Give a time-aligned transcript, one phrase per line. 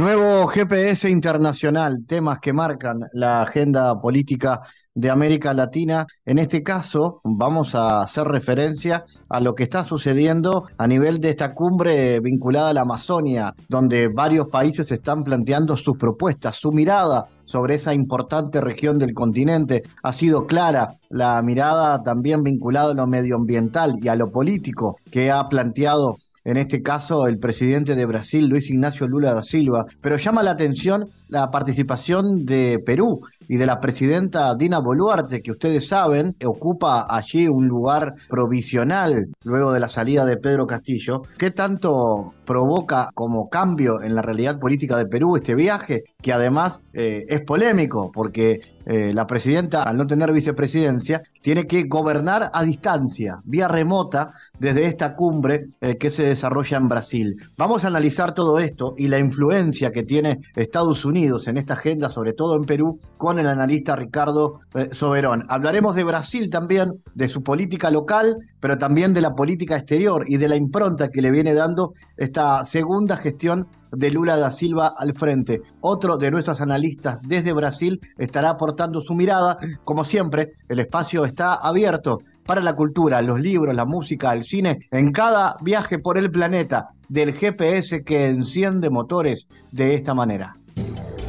[0.00, 4.62] Nuevo GPS Internacional, temas que marcan la agenda política
[4.94, 6.06] de América Latina.
[6.24, 11.28] En este caso, vamos a hacer referencia a lo que está sucediendo a nivel de
[11.28, 17.26] esta cumbre vinculada a la Amazonia, donde varios países están planteando sus propuestas, su mirada
[17.44, 19.82] sobre esa importante región del continente.
[20.02, 25.30] Ha sido clara la mirada también vinculada a lo medioambiental y a lo político que
[25.30, 26.16] ha planteado
[26.50, 30.50] en este caso el presidente de Brasil, Luis Ignacio Lula da Silva, pero llama la
[30.50, 37.06] atención la participación de Perú y de la presidenta Dina Boluarte, que ustedes saben ocupa
[37.08, 41.22] allí un lugar provisional luego de la salida de Pedro Castillo.
[41.38, 46.80] ¿Qué tanto provoca como cambio en la realidad política de Perú este viaje, que además
[46.92, 52.64] eh, es polémico, porque eh, la presidenta, al no tener vicepresidencia, tiene que gobernar a
[52.64, 57.36] distancia, vía remota, desde esta cumbre eh, que se desarrolla en Brasil.
[57.56, 62.10] Vamos a analizar todo esto y la influencia que tiene Estados Unidos en esta agenda,
[62.10, 65.46] sobre todo en Perú, con el analista Ricardo eh, Soberón.
[65.48, 70.36] Hablaremos de Brasil también, de su política local, pero también de la política exterior y
[70.36, 75.14] de la impronta que le viene dando esta segunda gestión de Lula da Silva al
[75.14, 75.62] frente.
[75.80, 79.58] Otro de nuestros analistas desde Brasil estará aportando su mirada.
[79.84, 82.20] Como siempre, el espacio está abierto
[82.50, 86.88] para la cultura, los libros, la música, el cine, en cada viaje por el planeta
[87.08, 90.56] del GPS que enciende motores de esta manera.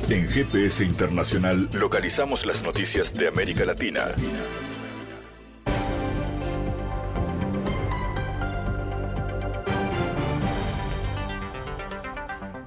[0.10, 4.02] En GPS Internacional localizamos las noticias de América Latina.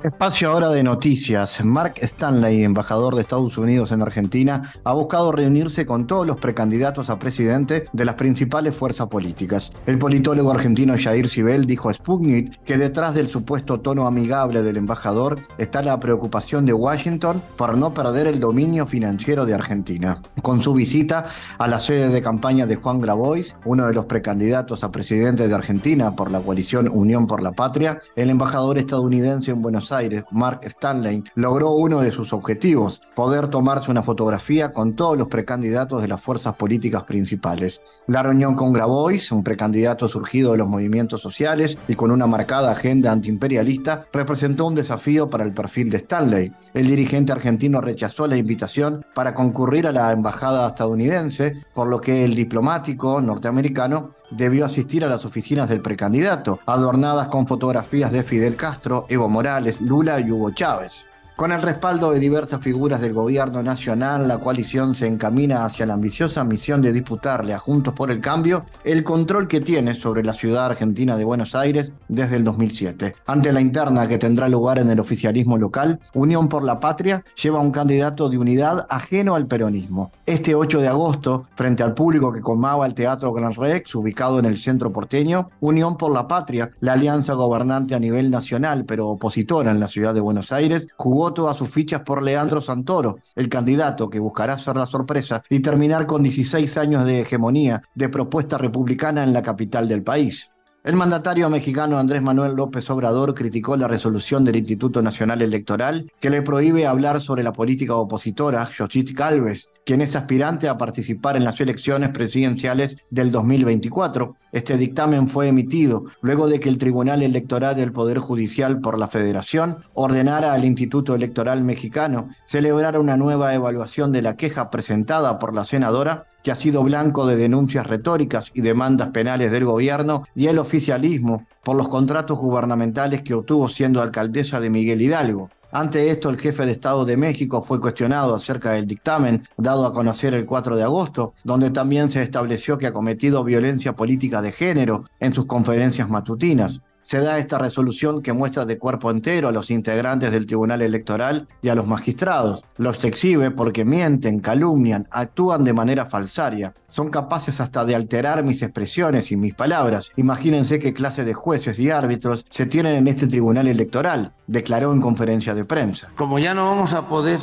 [0.04, 1.64] Espacio ahora de noticias.
[1.64, 7.08] Mark Stanley, embajador de Estados Unidos en Argentina, ha buscado reunirse con todos los precandidatos
[7.08, 9.72] a presidente de las principales fuerzas políticas.
[9.86, 14.76] El politólogo argentino Jair Sibel dijo a Sputnik que detrás del supuesto tono amigable del
[14.76, 20.20] embajador está la preocupación de Washington por no perder el dominio financiero de Argentina.
[20.42, 24.84] Con su visita a la sede de campaña de Juan Grabois, uno de los precandidatos
[24.84, 29.62] a presidente de Argentina por la coalición Unión por la Patria, el embajador estadounidense en
[29.62, 29.93] Buenos Aires
[30.30, 36.02] Mark Stanley, logró uno de sus objetivos, poder tomarse una fotografía con todos los precandidatos
[36.02, 37.80] de las fuerzas políticas principales.
[38.06, 42.72] La reunión con Grabois, un precandidato surgido de los movimientos sociales y con una marcada
[42.72, 46.52] agenda antiimperialista, representó un desafío para el perfil de Stanley.
[46.74, 52.24] El dirigente argentino rechazó la invitación para concurrir a la embajada estadounidense, por lo que
[52.24, 58.56] el diplomático norteamericano debió asistir a las oficinas del precandidato, adornadas con fotografías de Fidel
[58.56, 61.06] Castro, Evo Morales, Lula y Hugo Chávez.
[61.36, 65.94] Con el respaldo de diversas figuras del gobierno nacional, la coalición se encamina hacia la
[65.94, 70.32] ambiciosa misión de disputarle a Juntos por el Cambio el control que tiene sobre la
[70.32, 73.16] ciudad argentina de Buenos Aires desde el 2007.
[73.26, 77.58] Ante la interna que tendrá lugar en el oficialismo local, Unión por la Patria lleva
[77.58, 80.12] un candidato de unidad ajeno al peronismo.
[80.26, 84.44] Este 8 de agosto, frente al público que colmaba el Teatro Gran Rex, ubicado en
[84.44, 89.72] el centro porteño, Unión por la Patria, la alianza gobernante a nivel nacional pero opositora
[89.72, 94.10] en la ciudad de Buenos Aires, jugó todas sus fichas por Leandro Santoro, el candidato
[94.10, 99.22] que buscará ser la sorpresa y terminar con 16 años de hegemonía de propuesta republicana
[99.22, 100.50] en la capital del país.
[100.84, 106.28] El mandatario mexicano Andrés Manuel López Obrador criticó la resolución del Instituto Nacional Electoral que
[106.28, 111.44] le prohíbe hablar sobre la política opositora Xochitl Galvez, quien es aspirante a participar en
[111.44, 114.36] las elecciones presidenciales del 2024.
[114.52, 119.08] Este dictamen fue emitido luego de que el Tribunal Electoral del Poder Judicial por la
[119.08, 125.54] Federación ordenara al Instituto Electoral Mexicano celebrar una nueva evaluación de la queja presentada por
[125.54, 130.46] la senadora que ha sido blanco de denuncias retóricas y demandas penales del gobierno y
[130.48, 135.50] el oficialismo por los contratos gubernamentales que obtuvo siendo alcaldesa de Miguel Hidalgo.
[135.76, 139.92] Ante esto, el jefe de Estado de México fue cuestionado acerca del dictamen dado a
[139.92, 144.52] conocer el 4 de agosto, donde también se estableció que ha cometido violencia política de
[144.52, 146.80] género en sus conferencias matutinas.
[147.04, 151.46] Se da esta resolución que muestra de cuerpo entero a los integrantes del Tribunal Electoral
[151.60, 152.64] y a los magistrados.
[152.78, 156.72] Los exhibe porque mienten, calumnian, actúan de manera falsaria.
[156.88, 160.12] Son capaces hasta de alterar mis expresiones y mis palabras.
[160.16, 165.02] Imagínense qué clase de jueces y árbitros se tienen en este Tribunal Electoral, declaró en
[165.02, 166.10] conferencia de prensa.
[166.16, 167.40] Como ya no vamos a poder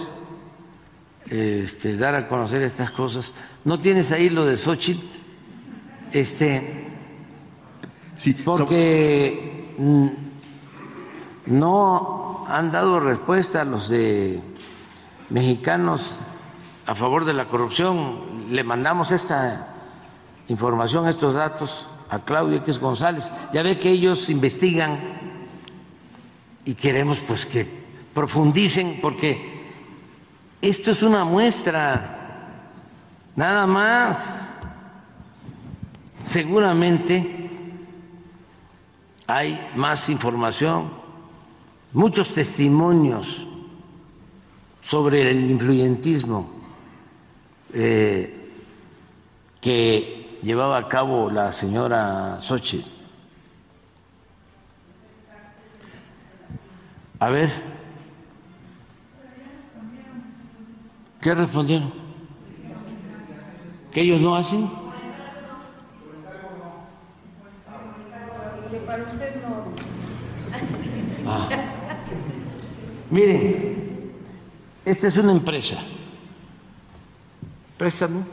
[1.29, 3.31] este, dar a conocer estas cosas,
[3.63, 5.05] ¿no tienes ahí lo de Xochitl?
[6.11, 6.90] Este,
[8.21, 10.09] sí, porque Mm,
[11.47, 14.41] no han dado respuesta los de
[15.31, 16.21] mexicanos
[16.85, 18.53] a favor de la corrupción.
[18.53, 19.73] Le mandamos esta
[20.49, 23.31] información, estos datos a Claudio X González.
[23.53, 24.99] Ya ve que ellos investigan
[26.63, 27.67] y queremos pues que
[28.13, 29.71] profundicen porque
[30.61, 32.51] esto es una muestra,
[33.35, 34.47] nada más.
[36.23, 37.40] Seguramente
[39.27, 40.91] hay más información,
[41.93, 43.45] muchos testimonios
[44.81, 46.49] sobre el influyentismo
[47.73, 48.51] eh,
[49.59, 52.83] que llevaba a cabo la señora Sochi.
[57.19, 57.51] A ver,
[61.21, 61.93] ¿qué respondieron?
[63.91, 64.80] ¿Que ellos no hacen?
[71.25, 71.49] Ah.
[73.09, 74.13] Miren,
[74.85, 75.77] esta es una empresa.
[77.77, 78.23] Préstame.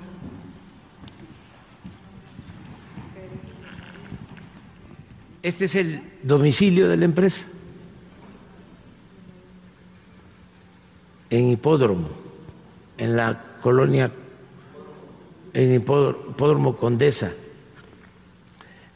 [5.43, 7.45] Este es el domicilio de la empresa.
[11.31, 12.09] En Hipódromo,
[12.97, 14.11] en la colonia,
[15.53, 17.33] en Hipódromo Condesa,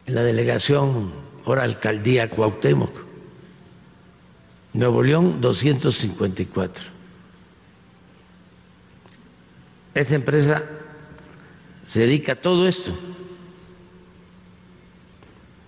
[0.07, 2.93] en la delegación, ahora alcaldía Cuauhtémoc.
[4.75, 6.85] Nuevo León 254.
[9.95, 10.65] Esta empresa
[11.85, 12.97] se dedica a todo esto.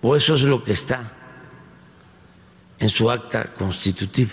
[0.01, 1.11] O eso es lo que está
[2.79, 4.31] en su acta constitutiva.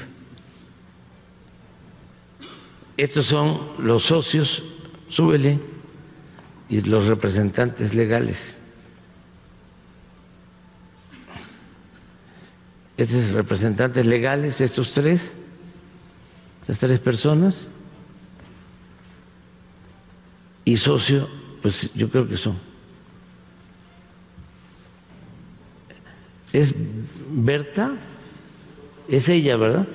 [2.96, 4.62] Estos son los socios,
[5.08, 5.58] súbele,
[6.68, 8.54] y los representantes legales.
[13.02, 15.32] Estos representantes legales, estos tres,
[16.60, 17.66] estas tres personas,
[20.64, 21.28] y socio,
[21.60, 22.56] pues yo creo que son.
[26.52, 26.74] Es
[27.30, 27.96] Berta,
[29.08, 29.88] es ella, ¿verdad?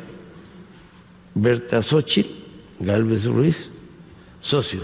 [1.36, 2.32] Berta Xochitl
[2.80, 3.70] Galvez Ruiz,
[4.42, 4.82] socio.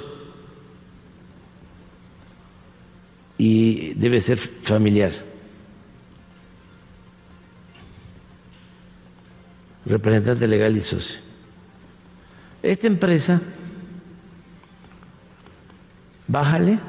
[3.37, 5.11] Y debe ser familiar.
[9.85, 11.19] Representante legal y socio.
[12.61, 13.41] Esta empresa,
[16.27, 16.79] bájale,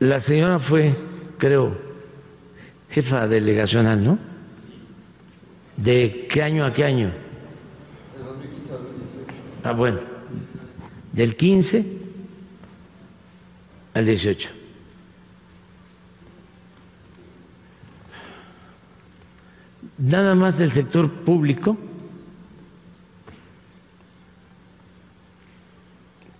[0.00, 0.94] la señora fue,
[1.38, 1.78] creo,
[2.90, 4.18] jefa delegacional, ¿no?
[5.76, 7.12] ¿De qué año a qué año?
[8.16, 9.34] De 2015 a 2018.
[9.62, 10.00] Ah, bueno,
[11.12, 11.86] del 15
[13.94, 14.59] al 18.
[20.00, 21.76] Nada más del sector público,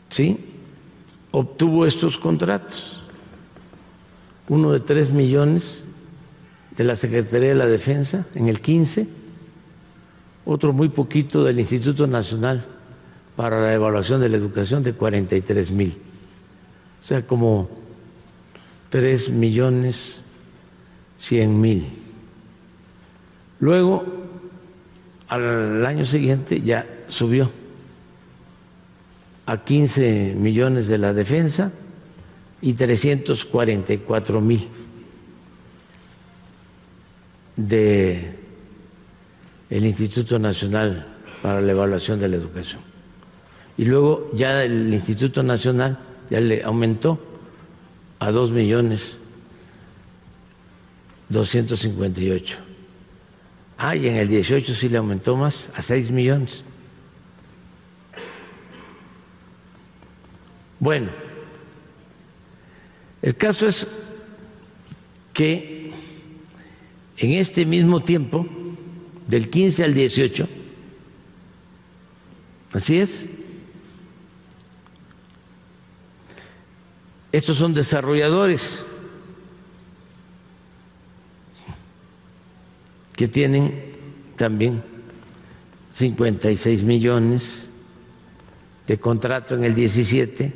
[0.09, 0.39] ¿sí?
[1.31, 3.01] Obtuvo estos contratos,
[4.49, 5.85] uno de tres millones
[6.77, 9.07] de la Secretaría de la Defensa en el 15,
[10.47, 12.64] otro muy poquito del Instituto Nacional
[13.37, 15.99] para la Evaluación de la Educación de 43 mil,
[17.00, 17.69] o sea, como
[18.88, 20.23] tres millones
[21.19, 21.87] cien mil.
[23.61, 24.05] Luego,
[25.29, 27.50] al año siguiente ya subió
[29.47, 31.71] a 15 millones de la defensa
[32.62, 34.69] y 344 mil
[37.57, 38.35] de
[39.69, 41.07] el Instituto Nacional
[41.43, 42.81] para la Evaluación de la Educación.
[43.76, 45.99] Y luego ya el Instituto Nacional
[46.31, 47.21] ya le aumentó
[48.19, 49.17] a 2 millones
[51.29, 52.70] 258
[53.83, 56.63] Ah, y en el 18 sí le aumentó más, a 6 millones.
[60.79, 61.09] Bueno,
[63.23, 63.87] el caso es
[65.33, 65.93] que
[67.17, 68.47] en este mismo tiempo,
[69.27, 70.47] del 15 al 18,
[72.75, 73.31] así es,
[77.33, 78.85] estos son desarrolladores
[83.21, 83.75] que tienen
[84.35, 84.83] también
[85.91, 87.69] 56 millones
[88.87, 90.50] de contrato en el 17,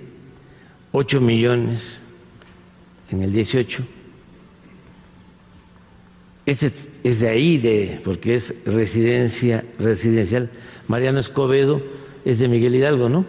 [0.90, 2.00] 8 millones
[3.10, 3.84] en el 18.
[6.46, 10.48] Este es de ahí, de, porque es residencia residencial.
[10.88, 11.82] Mariano Escobedo
[12.24, 13.26] es de Miguel Hidalgo, ¿no?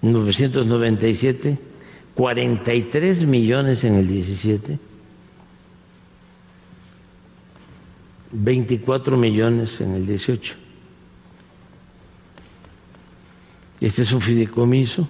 [0.00, 1.73] ¿997?
[2.14, 4.78] 43 millones en el 17,
[8.30, 10.54] 24 millones en el 18.
[13.80, 15.08] Este es un fideicomiso,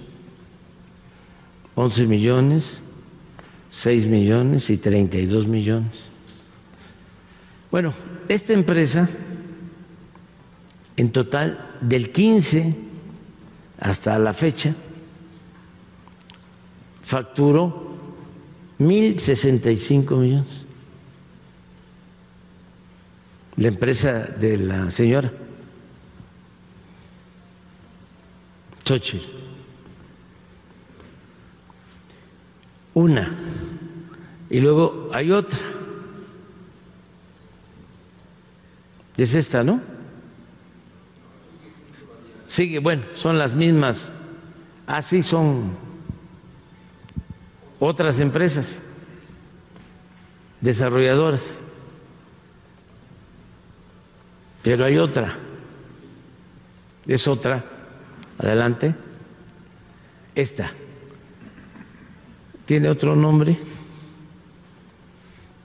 [1.75, 2.81] 11 millones,
[3.71, 6.11] 6 millones y 32 millones.
[7.71, 7.93] Bueno,
[8.29, 9.09] esta empresa,
[10.97, 12.75] en total, del 15
[13.81, 14.75] hasta la fecha,
[17.05, 17.95] facturó
[18.81, 20.65] 1.065 millones.
[23.57, 25.31] La empresa de la señora
[28.85, 29.27] Xochitl.
[32.95, 33.33] Una.
[34.51, 35.59] Y luego hay otra.
[39.17, 39.81] Es esta, ¿no?
[42.47, 44.13] Sigue, bueno, son las mismas.
[44.87, 45.73] Así son
[47.87, 48.77] otras empresas
[50.61, 51.51] desarrolladoras.
[54.63, 55.37] Pero hay otra,
[57.07, 57.63] es otra,
[58.39, 58.95] adelante,
[60.35, 60.73] esta,
[62.65, 63.59] tiene otro nombre,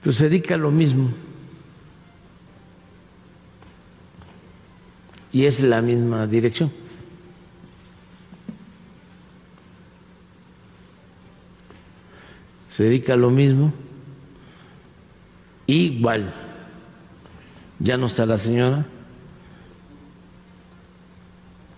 [0.02, 1.10] pues se dedica a lo mismo.
[5.32, 6.70] Y es la misma dirección.
[12.80, 13.74] Se dedica lo mismo.
[15.66, 16.32] Igual,
[17.78, 18.86] ya no está la señora.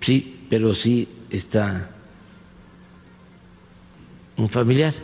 [0.01, 1.91] Sí, pero sí está
[4.37, 4.95] un familiar.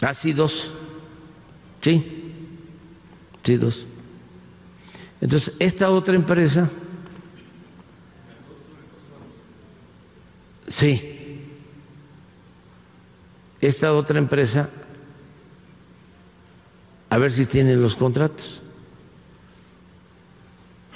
[0.00, 0.70] Ah, sí, dos.
[1.82, 2.32] Sí,
[3.42, 3.84] sí, dos.
[5.20, 6.70] Entonces, esta otra empresa
[10.80, 11.38] Sí.
[13.60, 14.70] Esta otra empresa,
[17.10, 18.62] a ver si tiene los contratos.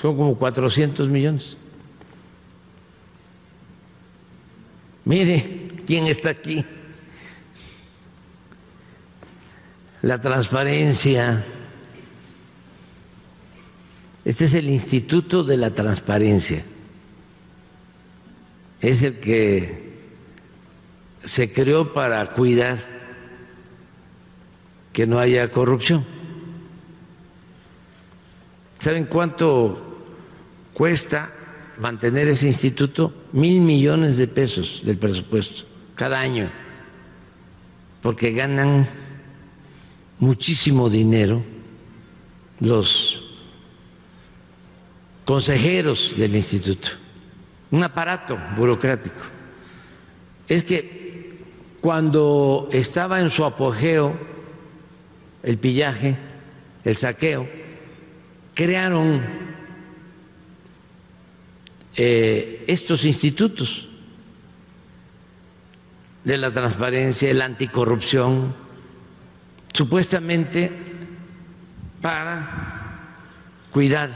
[0.00, 1.58] Son como 400 millones.
[5.04, 6.64] Mire quién está aquí.
[10.00, 11.44] La transparencia.
[14.24, 16.64] Este es el Instituto de la Transparencia
[18.84, 19.82] es el que
[21.24, 22.78] se creó para cuidar
[24.92, 26.04] que no haya corrupción.
[28.78, 30.02] ¿Saben cuánto
[30.74, 31.32] cuesta
[31.80, 33.14] mantener ese instituto?
[33.32, 35.64] Mil millones de pesos del presupuesto
[35.94, 36.50] cada año,
[38.02, 38.86] porque ganan
[40.18, 41.42] muchísimo dinero
[42.60, 43.22] los
[45.24, 47.03] consejeros del instituto
[47.74, 49.20] un aparato burocrático.
[50.46, 51.40] Es que
[51.80, 54.16] cuando estaba en su apogeo
[55.42, 56.16] el pillaje,
[56.84, 57.48] el saqueo,
[58.54, 59.22] crearon
[61.96, 63.88] eh, estos institutos
[66.22, 68.54] de la transparencia, la anticorrupción,
[69.72, 70.70] supuestamente
[72.00, 73.08] para
[73.72, 74.10] cuidar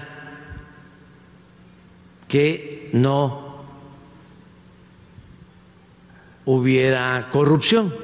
[2.29, 3.48] que no
[6.51, 7.95] hubiera corrupción.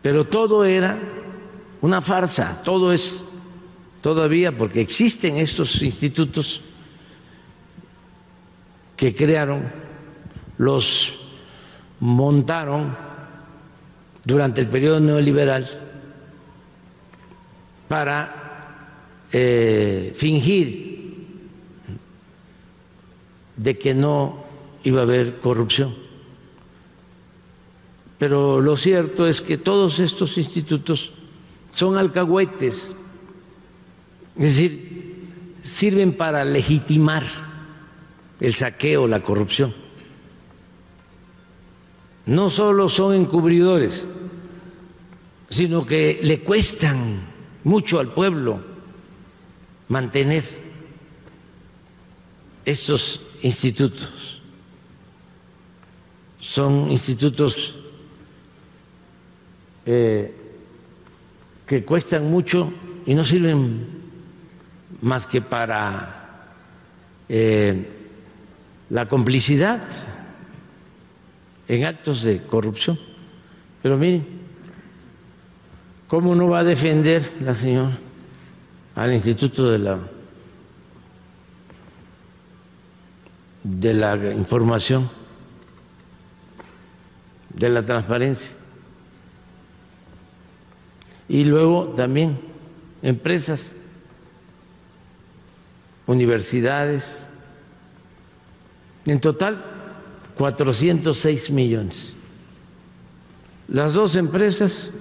[0.00, 0.98] Pero todo era
[1.82, 3.22] una farsa, todo es
[4.00, 6.62] todavía porque existen estos institutos
[8.96, 9.70] que crearon,
[10.56, 11.18] los
[12.00, 12.96] montaron
[14.24, 15.68] durante el periodo neoliberal
[17.88, 18.86] para
[19.32, 21.26] eh, fingir
[23.54, 24.44] de que no
[24.82, 26.07] iba a haber corrupción.
[28.18, 31.12] Pero lo cierto es que todos estos institutos
[31.72, 32.94] son alcahuetes,
[34.36, 35.28] es decir,
[35.62, 37.24] sirven para legitimar
[38.40, 39.74] el saqueo, la corrupción.
[42.26, 44.06] No solo son encubridores,
[45.48, 47.20] sino que le cuestan
[47.64, 48.60] mucho al pueblo
[49.88, 50.44] mantener
[52.64, 54.40] estos institutos.
[56.40, 57.76] Son institutos
[59.90, 60.30] eh,
[61.66, 62.70] que cuestan mucho
[63.06, 63.86] y no sirven
[65.00, 66.50] más que para
[67.26, 67.88] eh,
[68.90, 69.82] la complicidad
[71.68, 72.98] en actos de corrupción.
[73.82, 74.26] Pero miren,
[76.06, 77.96] ¿cómo no va a defender la señora
[78.94, 79.98] al Instituto de la
[83.62, 85.08] de la información,
[87.54, 88.57] de la transparencia?
[91.28, 92.38] Y luego también
[93.02, 93.72] empresas,
[96.06, 97.22] universidades,
[99.04, 99.64] en total
[100.36, 102.14] 406 millones.
[103.68, 104.92] Las dos empresas,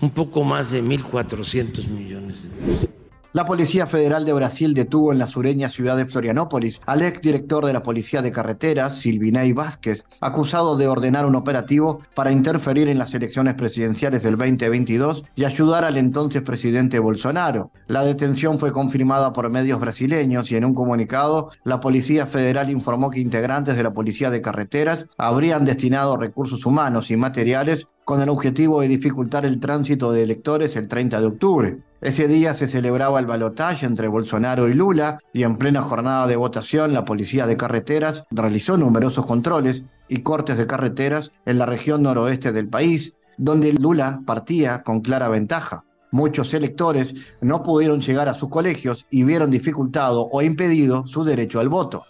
[0.00, 2.93] un poco más de 1.400 millones de pesos.
[3.34, 7.72] La Policía Federal de Brasil detuvo en la sureña ciudad de Florianópolis al exdirector de
[7.72, 13.12] la Policía de Carreteras, Silvinei Vázquez, acusado de ordenar un operativo para interferir en las
[13.12, 17.72] elecciones presidenciales del 2022 y ayudar al entonces presidente Bolsonaro.
[17.88, 23.10] La detención fue confirmada por medios brasileños y en un comunicado, la Policía Federal informó
[23.10, 28.28] que integrantes de la Policía de Carreteras habrían destinado recursos humanos y materiales con el
[28.28, 31.78] objetivo de dificultar el tránsito de electores el 30 de octubre.
[32.00, 36.36] Ese día se celebraba el balotaje entre Bolsonaro y Lula y en plena jornada de
[36.36, 42.02] votación la policía de carreteras realizó numerosos controles y cortes de carreteras en la región
[42.02, 45.84] noroeste del país, donde Lula partía con clara ventaja.
[46.10, 51.58] Muchos electores no pudieron llegar a sus colegios y vieron dificultado o impedido su derecho
[51.58, 52.04] al voto.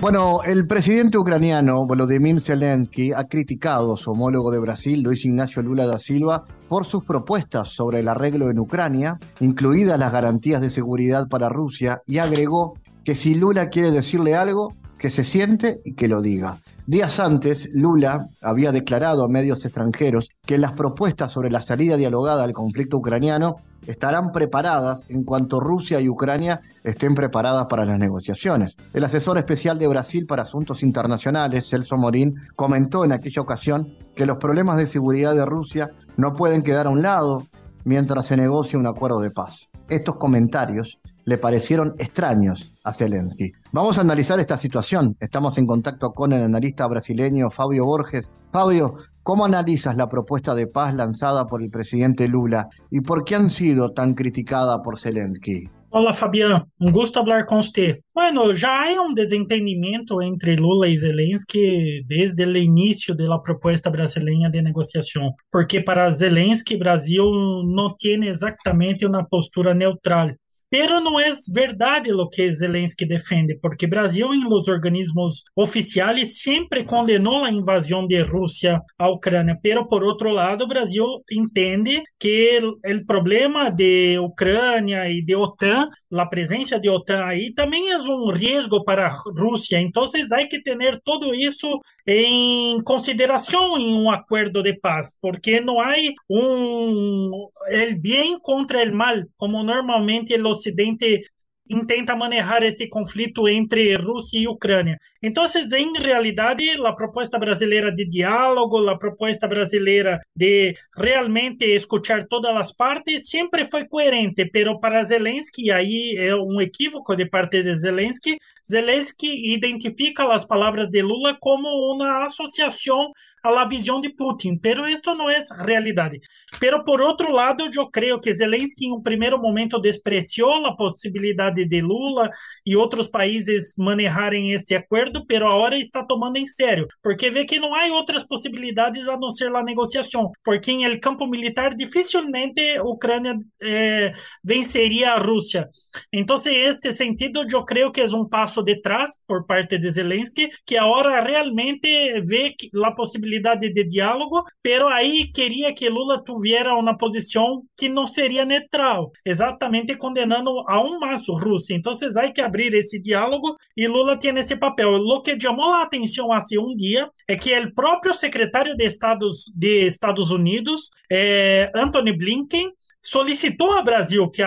[0.00, 5.60] Bueno, el presidente ucraniano Volodymyr Zelensky ha criticado a su homólogo de Brasil, Luis Ignacio
[5.60, 10.70] Lula da Silva, por sus propuestas sobre el arreglo en Ucrania, incluidas las garantías de
[10.70, 15.92] seguridad para Rusia, y agregó que si Lula quiere decirle algo, que se siente y
[15.92, 16.56] que lo diga.
[16.90, 22.42] Días antes, Lula había declarado a medios extranjeros que las propuestas sobre la salida dialogada
[22.42, 23.54] al conflicto ucraniano
[23.86, 28.76] estarán preparadas en cuanto Rusia y Ucrania estén preparadas para las negociaciones.
[28.92, 34.26] El asesor especial de Brasil para Asuntos Internacionales, Celso Morín, comentó en aquella ocasión que
[34.26, 37.44] los problemas de seguridad de Rusia no pueden quedar a un lado
[37.84, 39.68] mientras se negocia un acuerdo de paz.
[39.88, 40.98] Estos comentarios
[41.30, 43.52] le parecieron extraños a Zelensky.
[43.70, 45.16] Vamos a analizar esta situación.
[45.20, 48.24] Estamos en contacto con el analista brasileño Fabio Borges.
[48.52, 53.36] Fabio, ¿cómo analizas la propuesta de paz lanzada por el presidente Lula y por qué
[53.36, 55.68] han sido tan criticada por Zelensky?
[55.92, 56.68] Olá, Fabiano.
[56.80, 57.98] Um gosto falar com você.
[58.14, 64.48] Bueno, já há um desentendimento entre Lula e Zelensky desde o início da proposta brasileira
[64.48, 67.24] de negociação, porque para Zelensky, Brasil
[67.64, 70.30] não tem exatamente uma postura neutral.
[70.70, 76.84] Pero não é verdade o que Zelensky defende, porque Brasil, em los organismos oficiais, sempre
[76.84, 79.58] condenou a invasão de Rússia à Ucrânia.
[79.60, 86.26] Pero, por outro lado, Brasil entende que o problema de Ucrânia e de OTAN, a
[86.26, 89.80] presença de OTAN aí, também é um risco para a Rússia.
[89.80, 91.80] Então, há que ter tudo isso
[92.12, 95.94] em consideração em um acordo de paz, porque não há
[96.28, 101.22] um el bem contra o mal, como normalmente os Ocidente
[101.68, 104.98] intenta manejar este conflito entre Rusia y Ucrania.
[105.22, 112.52] Entonces, en realidad, la propuesta brasileira de diálogo, la propuesta brasileira de realmente escuchar todas
[112.52, 117.78] las partes, siempre fue coherente, pero para Zelensky, ahí es un equívoco de parte de
[117.78, 118.36] Zelensky,
[118.70, 124.86] Zelensky identifica las palabras de Lula como una asociación a la visión de Putin, pero
[124.86, 126.10] esto no es realidad.
[126.58, 131.52] Pero por otro lado, yo creo que Zelensky en un primer momento despreció la posibilidad
[131.52, 132.30] de Lula
[132.64, 137.58] y otros países manejarem este acordo, pero ahora está tomando em sério, porque vê que
[137.58, 142.76] não há outras possibilidades a não ser a negociação, porque em el campo militar dificilmente
[142.76, 145.68] a Ucrânia eh, venceria a Rússia.
[146.12, 149.90] Então, em este sentido, eu creio que é um passo de trás por parte de
[149.90, 152.92] Zelensky, que agora realmente vê a
[153.30, 159.10] possibilidade de diálogo, pero aí queria que Lula tuviera uma posição que não seria neutral,
[159.24, 161.74] exatamente condenando a um maço Rússia.
[161.74, 164.90] Então, há que abrir esse diálogo e Lula tem esse papel.
[164.94, 169.44] O que chamou a atenção há um dia é que o próprio secretário de Estados,
[169.54, 174.42] de Estados Unidos, eh, Anthony Blinken, solicitou a Brasil que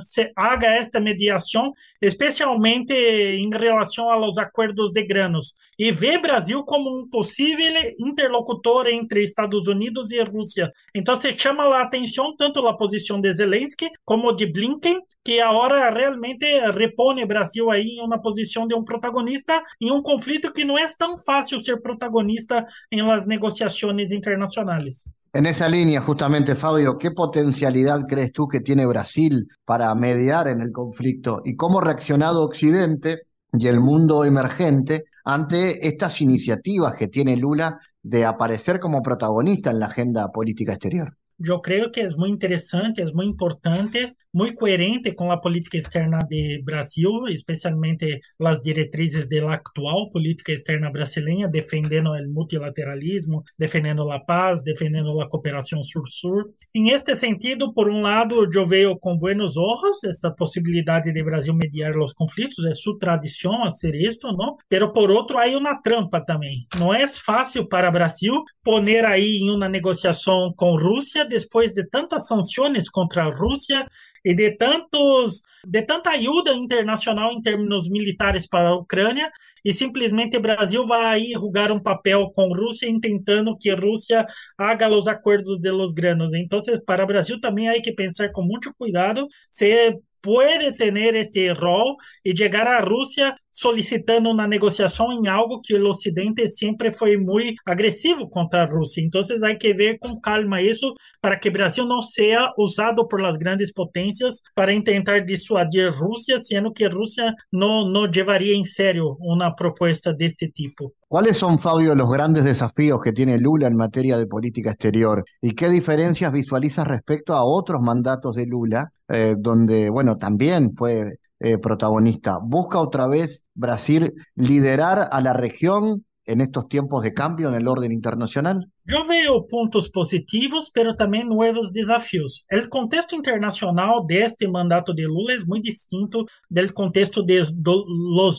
[0.00, 6.90] se haga esta mediação, especialmente em relação aos acordos de granos, e vê Brasil como
[6.90, 7.60] um possível
[7.98, 10.72] interlocutor entre Estados Unidos e Rússia.
[10.94, 15.90] Então, se chama a atenção tanto a posição de Zelensky como de Blinken, que agora
[15.90, 20.78] realmente repõe Brasil aí em uma posição de um protagonista em um conflito que não
[20.78, 25.04] é tão fácil ser protagonista em las negociações internacionais.
[25.32, 30.60] En esa línea, justamente, Fabio, ¿qué potencialidad crees tú que tiene Brasil para mediar en
[30.60, 37.06] el conflicto y cómo ha reaccionado Occidente y el mundo emergente ante estas iniciativas que
[37.06, 41.16] tiene Lula de aparecer como protagonista en la agenda política exterior?
[41.40, 46.20] Yo creo que es muy interesante, es muy importante muito coerente com a política externa
[46.28, 54.20] de Brasil, especialmente as diretrizes da atual política externa brasileira, defendendo o multilateralismo, defendendo a
[54.20, 56.52] paz, defendendo a cooperação sur-sur.
[56.74, 61.54] Em este sentido, por um lado, eu vejo com buenos olhos essa possibilidade de Brasil
[61.54, 64.56] mediar os conflitos, é sua tradição a ser isto, não?
[64.68, 66.66] Pero por outro, há uma trampa também.
[66.78, 72.26] Não é fácil para Brasil poner aí em uma negociação com Rússia depois de tantas
[72.26, 73.86] sanções contra a Rússia
[74.24, 79.30] e de tantos de tanta ajuda internacional em termos militares para a Ucrânia
[79.64, 84.26] e simplesmente o Brasil vai jogar um papel com a Rússia intentando que a Rússia
[84.58, 86.32] haga os acordos de los granos.
[86.34, 91.52] Então, para o Brasil também há que pensar com muito cuidado se puede tener este
[91.52, 97.18] rol y llegar a Rusia solicitando una negociación en algo que el Occidente siempre fue
[97.18, 99.02] muy agresivo contra Rusia.
[99.02, 103.38] Entonces hay que ver con calma eso para que Brasil no sea usado por las
[103.38, 109.54] grandes potencias para intentar disuadir Rusia, siendo que Rusia no, no llevaría en serio una
[109.54, 110.94] propuesta de este tipo.
[111.06, 115.22] ¿Cuáles son, Fabio, los grandes desafíos que tiene Lula en materia de política exterior?
[115.42, 121.18] ¿Y qué diferencias visualizas respecto a otros mandatos de Lula, eh, donde, bueno, también fue
[121.40, 122.38] eh, protagonista?
[122.42, 127.66] ¿Busca otra vez Brasil liderar a la región en estos tiempos de cambio en el
[127.66, 128.70] orden internacional?
[128.90, 132.42] Yo veo puntos positivos, pero também novos desafios.
[132.52, 137.86] O contexto internacional deste mandato de Lula é muito distinto do contexto dos do,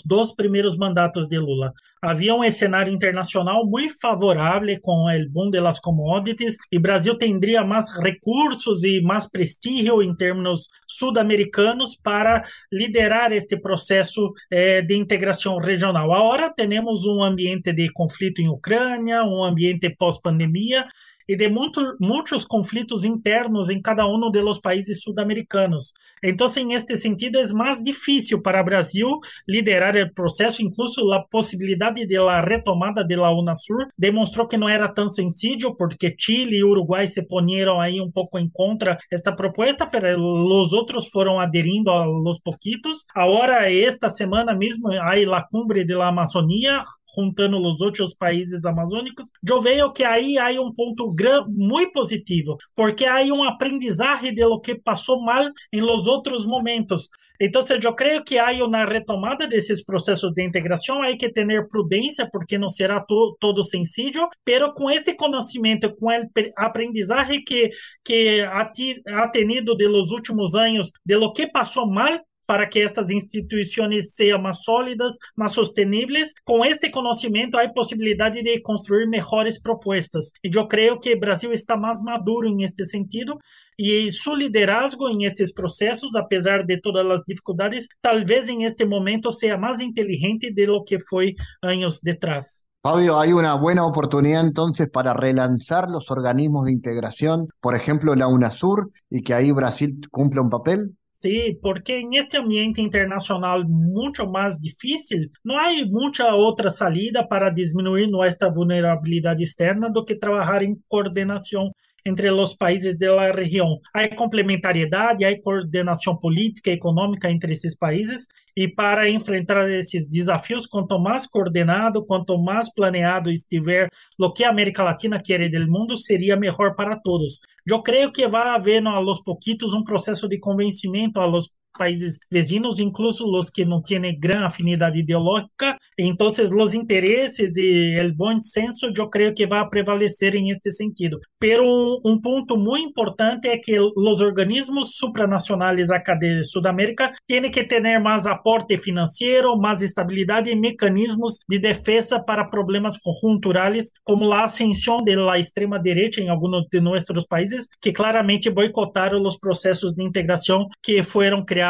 [0.03, 1.71] dois primeiros mandatos de Lula.
[2.03, 7.85] Havia um cenário internacional muito favorável com o boom das commodities e Brasil teria mais
[7.95, 16.11] recursos e mais prestígio em termos sul-americanos para liderar este processo eh, de integração regional.
[16.11, 20.87] Agora temos um ambiente de conflito em Ucrânia, um ambiente pós-pandemia pandemia
[21.27, 25.93] e de muito, muitos conflitos internos em cada um dos países sul-americanos.
[26.21, 29.07] Então, em este sentido, é mais difícil para o Brasil
[29.47, 34.67] liderar o processo, incluso a possibilidade de la retomada de la UNASUR demonstrou que não
[34.67, 39.33] era tão sencillo, porque Chile e Uruguai se ponieron aí um pouco em contra esta
[39.33, 43.05] proposta, mas os outros foram aderindo aos pouquitos.
[43.15, 46.83] Agora, esta semana mesmo, há a cumbre de la Amazônia,
[47.15, 51.13] juntando os outros países amazônicos, eu vejo que aí há um ponto
[51.49, 57.09] muito positivo, porque há um aprendizagem de lo que passou mal em los outros momentos.
[57.43, 62.29] Então, eu creio que há uma retomada desses processos de integração, há que ter prudência,
[62.31, 67.71] porque não será to todo sencillo, pero com este conhecimento, com o aprendizagem que,
[68.03, 68.71] que ha,
[69.07, 72.19] ha tenido de los últimos anos, de lo que passou mal,
[72.51, 76.33] para que estas instituições sejam mais sólidas, mais sostenibles.
[76.43, 80.31] Com este conhecimento, há possibilidade de construir melhores propostas.
[80.43, 83.39] E eu creio que o Brasil está mais maduro em este sentido
[83.79, 89.31] e seu liderazgo em estes processos, apesar de todas as dificuldades, talvez em este momento
[89.31, 92.61] seja mais inteligente de lo que foi anos detrás.
[92.83, 98.27] Fabio, hay una buena oportunidad entonces para relanzar los organismos de integración, por ejemplo la
[98.27, 100.97] UNASUR, y que ahí Brasil cumpla un papel?
[101.21, 107.51] Sí, porque en este ambiente internacional mucho más difícil, no hay mucha otra salida para
[107.51, 111.73] disminuir nuestra vulnerabilidad externa do que trabajar en coordinación
[112.05, 113.79] entre os países da região.
[113.93, 120.67] Há complementariedade, há coordenação política e econômica entre esses países, e para enfrentar esses desafios,
[120.67, 125.95] quanto mais coordenado, quanto mais planeado estiver o que a América Latina quer do mundo,
[125.97, 127.39] seria melhor para todos.
[127.65, 133.25] Eu creio que vai haver, aos pouquitos, um processo de convencimento aos países vecinos, incluso
[133.25, 135.77] os que não têm grande afinidade ideológica.
[135.97, 141.19] Então, os interesses e o bom senso, eu creio que vai prevalecer em este sentido.
[141.39, 141.63] pero
[142.05, 147.81] um, ponto muito importante é que os organismos supranacionais acá de Sudamérica têm que ter
[147.99, 155.03] mais aporte financeiro, mais estabilidade e mecanismos de defesa para problemas conjunturais, como a ascensão
[155.03, 161.03] da extrema-direita em alguns de nossos países, que claramente boicotaram os processos de integração que
[161.03, 161.60] foram criados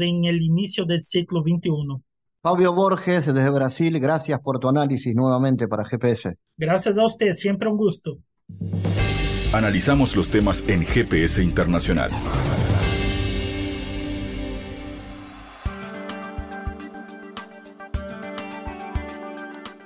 [0.00, 2.02] em el início do século XXI.
[2.40, 6.36] Fabio Borges, desde Brasil, gracias por tu análisis nuevamente para GPS.
[6.56, 8.18] Gracias a usted, siempre un gusto.
[9.52, 12.10] Analizamos los temas en GPS Internacional.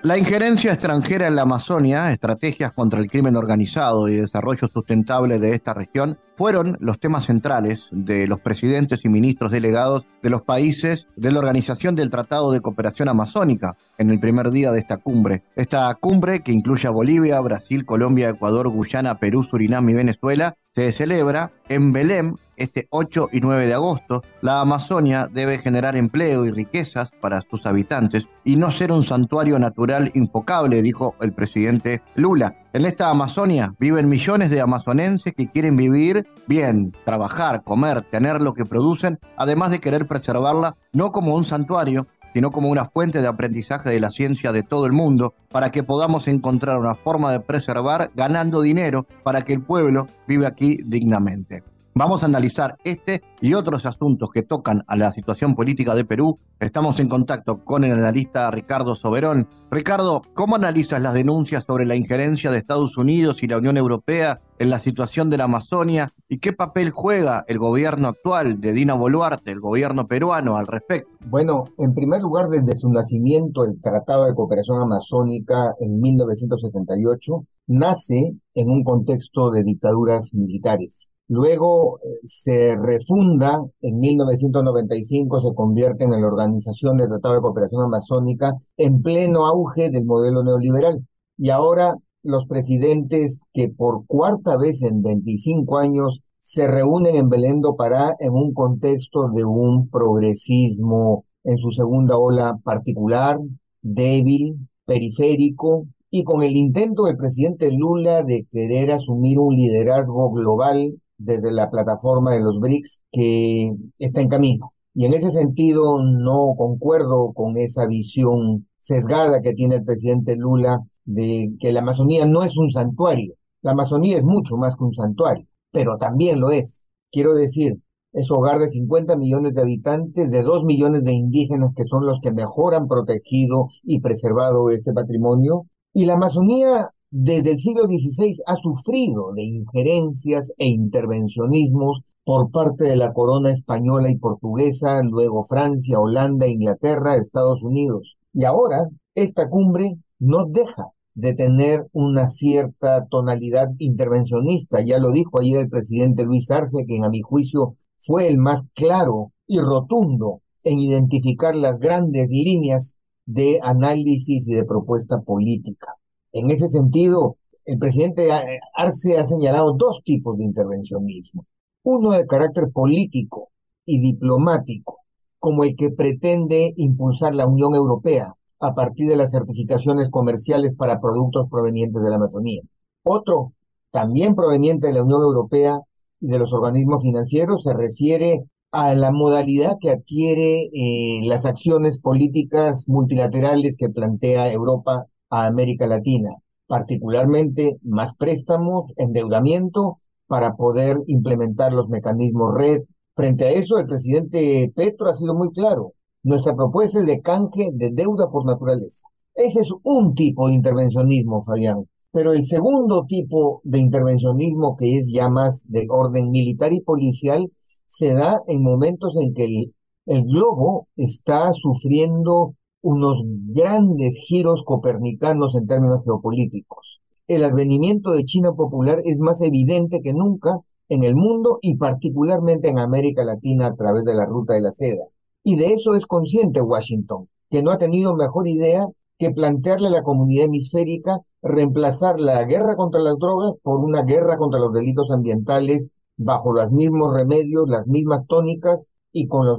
[0.05, 5.55] La injerencia extranjera en la Amazonia, estrategias contra el crimen organizado y desarrollo sustentable de
[5.55, 11.07] esta región fueron los temas centrales de los presidentes y ministros delegados de los países
[11.15, 15.43] de la Organización del Tratado de Cooperación Amazónica en el primer día de esta cumbre.
[15.57, 20.91] Esta cumbre, que incluye a Bolivia, Brasil, Colombia, Ecuador, Guyana, Perú, Surinam y Venezuela, se
[20.93, 24.23] celebra en Belém este 8 y 9 de agosto.
[24.41, 29.59] La Amazonia debe generar empleo y riquezas para sus habitantes y no ser un santuario
[29.59, 32.57] natural infocable, dijo el presidente Lula.
[32.73, 38.55] En esta Amazonia viven millones de amazonenses que quieren vivir bien, trabajar, comer, tener lo
[38.55, 43.29] que producen, además de querer preservarla no como un santuario, sino como una fuente de
[43.29, 47.41] aprendizaje de la ciencia de todo el mundo, para que podamos encontrar una forma de
[47.41, 51.63] preservar ganando dinero para que el pueblo viva aquí dignamente.
[51.95, 56.39] Vamos a analizar este y otros asuntos que tocan a la situación política de Perú.
[56.59, 59.47] Estamos en contacto con el analista Ricardo Soberón.
[59.71, 64.41] Ricardo, ¿cómo analizas las denuncias sobre la injerencia de Estados Unidos y la Unión Europea
[64.59, 68.95] en la situación de la Amazonia y qué papel juega el gobierno actual de Dina
[68.95, 71.11] Boluarte, el gobierno peruano al respecto?
[71.29, 78.41] Bueno, en primer lugar, desde su nacimiento, el Tratado de Cooperación Amazónica en 1978 nace
[78.55, 86.11] en un contexto de dictaduras militares Luego eh, se refunda en 1995, se convierte en
[86.11, 91.07] la Organización de Tratado de Cooperación Amazónica en pleno auge del modelo neoliberal.
[91.39, 97.63] Y ahora los presidentes que por cuarta vez en 25 años se reúnen en Belén
[97.63, 103.39] do Pará en un contexto de un progresismo en su segunda ola particular,
[103.81, 111.01] débil, periférico, y con el intento del presidente Lula de querer asumir un liderazgo global
[111.25, 114.73] desde la plataforma de los BRICS que está en camino.
[114.95, 120.81] Y en ese sentido no concuerdo con esa visión sesgada que tiene el presidente Lula
[121.05, 123.35] de que la Amazonía no es un santuario.
[123.63, 126.87] La Amazonía es mucho más que un santuario, pero también lo es.
[127.11, 127.81] Quiero decir,
[128.13, 132.21] es hogar de 50 millones de habitantes, de 2 millones de indígenas que son los
[132.21, 135.67] que mejor han protegido y preservado este patrimonio.
[135.95, 142.85] Y la Amazonía desde el siglo XVI ha sufrido de injerencias e intervencionismos por parte
[142.85, 148.17] de la corona española y portuguesa, luego Francia, Holanda, Inglaterra, Estados Unidos.
[148.33, 148.79] Y ahora
[149.15, 154.81] esta cumbre no deja de tener una cierta tonalidad intervencionista.
[154.81, 158.65] Ya lo dijo ayer el presidente Luis Arce, quien a mi juicio fue el más
[158.73, 162.97] claro y rotundo en identificar las grandes líneas
[163.27, 165.99] de análisis y de propuesta política.
[166.33, 168.29] En ese sentido, el presidente
[168.75, 171.47] Arce ha señalado dos tipos de intervencionismo.
[171.85, 173.51] Uno de carácter político
[173.85, 174.99] y diplomático,
[175.39, 181.01] como el que pretende impulsar la Unión Europea a partir de las certificaciones comerciales para
[181.01, 182.63] productos provenientes de la Amazonía.
[183.03, 183.53] Otro,
[183.91, 185.81] también proveniente de la Unión Europea
[186.21, 191.99] y de los organismos financieros, se refiere a la modalidad que adquiere eh, las acciones
[191.99, 196.31] políticas multilaterales que plantea Europa a América Latina,
[196.67, 202.83] particularmente más préstamos, endeudamiento para poder implementar los mecanismos red.
[203.17, 205.95] Frente a eso, el presidente Petro ha sido muy claro.
[206.23, 209.07] Nuestra propuesta es de canje de deuda por naturaleza.
[209.35, 211.89] Ese es un tipo de intervencionismo, Fabián.
[212.13, 217.51] Pero el segundo tipo de intervencionismo, que es ya más de orden militar y policial,
[217.87, 225.55] se da en momentos en que el, el globo está sufriendo unos grandes giros copernicanos
[225.55, 227.01] en términos geopolíticos.
[227.29, 232.69] El advenimiento de China popular es más evidente que nunca en el mundo y particularmente
[232.69, 235.05] en América Latina a través de la ruta de la seda.
[235.45, 238.85] Y de eso es consciente Washington, que no ha tenido mejor idea
[239.19, 244.37] que plantearle a la comunidad hemisférica reemplazar la guerra contra las drogas por una guerra
[244.37, 249.59] contra los delitos ambientales bajo los mismos remedios, las mismas tónicas y con los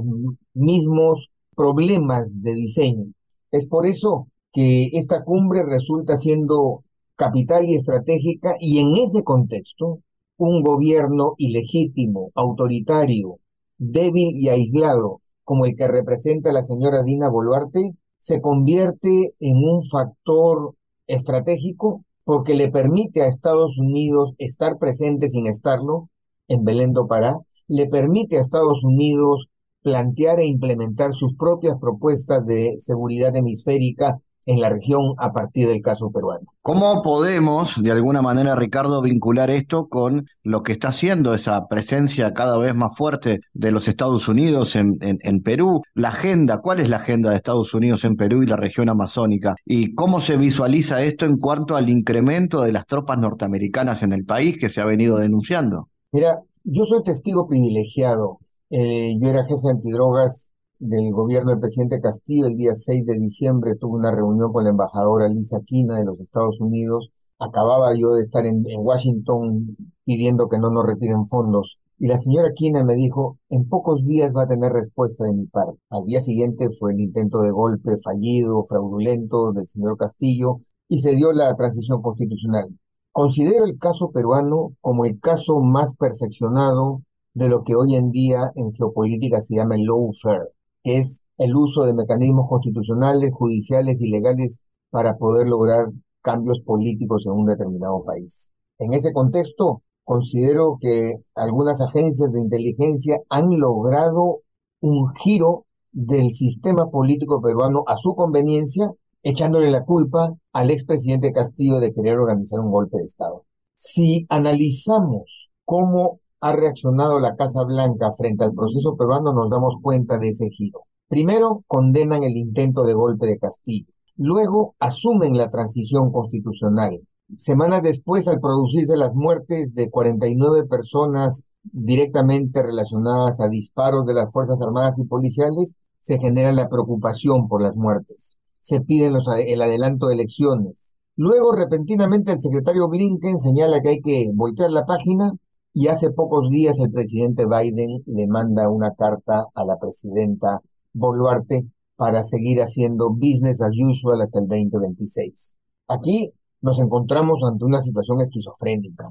[0.54, 3.06] mismos problemas de diseño.
[3.52, 6.84] Es por eso que esta cumbre resulta siendo
[7.16, 10.00] capital y estratégica, y en ese contexto,
[10.38, 13.40] un gobierno ilegítimo, autoritario,
[13.78, 19.84] débil y aislado, como el que representa la señora Dina Boluarte, se convierte en un
[19.84, 20.76] factor
[21.08, 26.10] estratégico porque le permite a Estados Unidos estar presente sin estarlo
[26.48, 27.38] en Belén do Pará,
[27.68, 29.48] le permite a Estados Unidos
[29.84, 35.82] plantear e implementar sus propias propuestas de seguridad hemisférica en la región a partir del
[35.82, 36.46] caso peruano.
[36.62, 42.34] ¿Cómo podemos, de alguna manera, Ricardo, vincular esto con lo que está haciendo esa presencia
[42.34, 45.82] cada vez más fuerte de los Estados Unidos en, en, Perú?
[45.94, 49.56] La agenda, ¿cuál es la agenda de Estados Unidos en Perú y la región amazónica?
[49.66, 54.26] ¿Y cómo se visualiza esto en cuanto al incremento de las tropas norteamericanas en el
[54.26, 55.90] país que se ha venido denunciando?
[56.12, 58.40] Mira, yo soy testigo privilegiado.
[58.76, 63.76] Eh, yo era jefe antidrogas del gobierno del presidente Castillo el día 6 de diciembre
[63.76, 67.12] tuve una reunión con la embajadora Lisa Quina de los Estados Unidos.
[67.38, 71.82] Acababa yo de estar en, Washington pidiendo que no nos retiren fondos.
[72.00, 75.46] Y la señora Quina me dijo, en pocos días va a tener respuesta de mi
[75.46, 75.80] parte.
[75.92, 80.58] Al día siguiente fue el intento de golpe fallido, fraudulento del señor Castillo
[80.90, 82.76] y se dio la transición constitucional.
[83.12, 88.52] Considero el caso peruano como el caso más perfeccionado de lo que hoy en día
[88.56, 90.50] en geopolítica se llama el lawfare,
[90.84, 95.88] que es el uso de mecanismos constitucionales, judiciales y legales para poder lograr
[96.22, 98.52] cambios políticos en un determinado país.
[98.80, 104.42] En ese contexto, considero que algunas agencias de inteligencia han logrado
[104.82, 108.92] un giro del sistema político peruano a su conveniencia,
[109.22, 113.46] echándole la culpa al expresidente Castillo de querer organizar un golpe de Estado.
[113.74, 120.18] Si analizamos cómo ha reaccionado la Casa Blanca frente al proceso peruano, nos damos cuenta
[120.18, 120.82] de ese giro.
[121.08, 123.88] Primero, condenan el intento de golpe de Castillo.
[124.18, 127.00] Luego, asumen la transición constitucional.
[127.38, 134.34] Semanas después, al producirse las muertes de 49 personas directamente relacionadas a disparos de las
[134.34, 138.38] Fuerzas Armadas y Policiales, se genera la preocupación por las muertes.
[138.60, 139.16] Se piden
[139.48, 140.96] el adelanto de elecciones.
[141.16, 145.32] Luego, repentinamente, el secretario Blinken señala que hay que voltear la página
[145.74, 150.62] y hace pocos días el presidente Biden le manda una carta a la presidenta
[150.94, 155.58] Boluarte para seguir haciendo business as usual hasta el 2026.
[155.88, 156.32] Aquí
[156.62, 159.10] nos encontramos ante una situación esquizofrénica.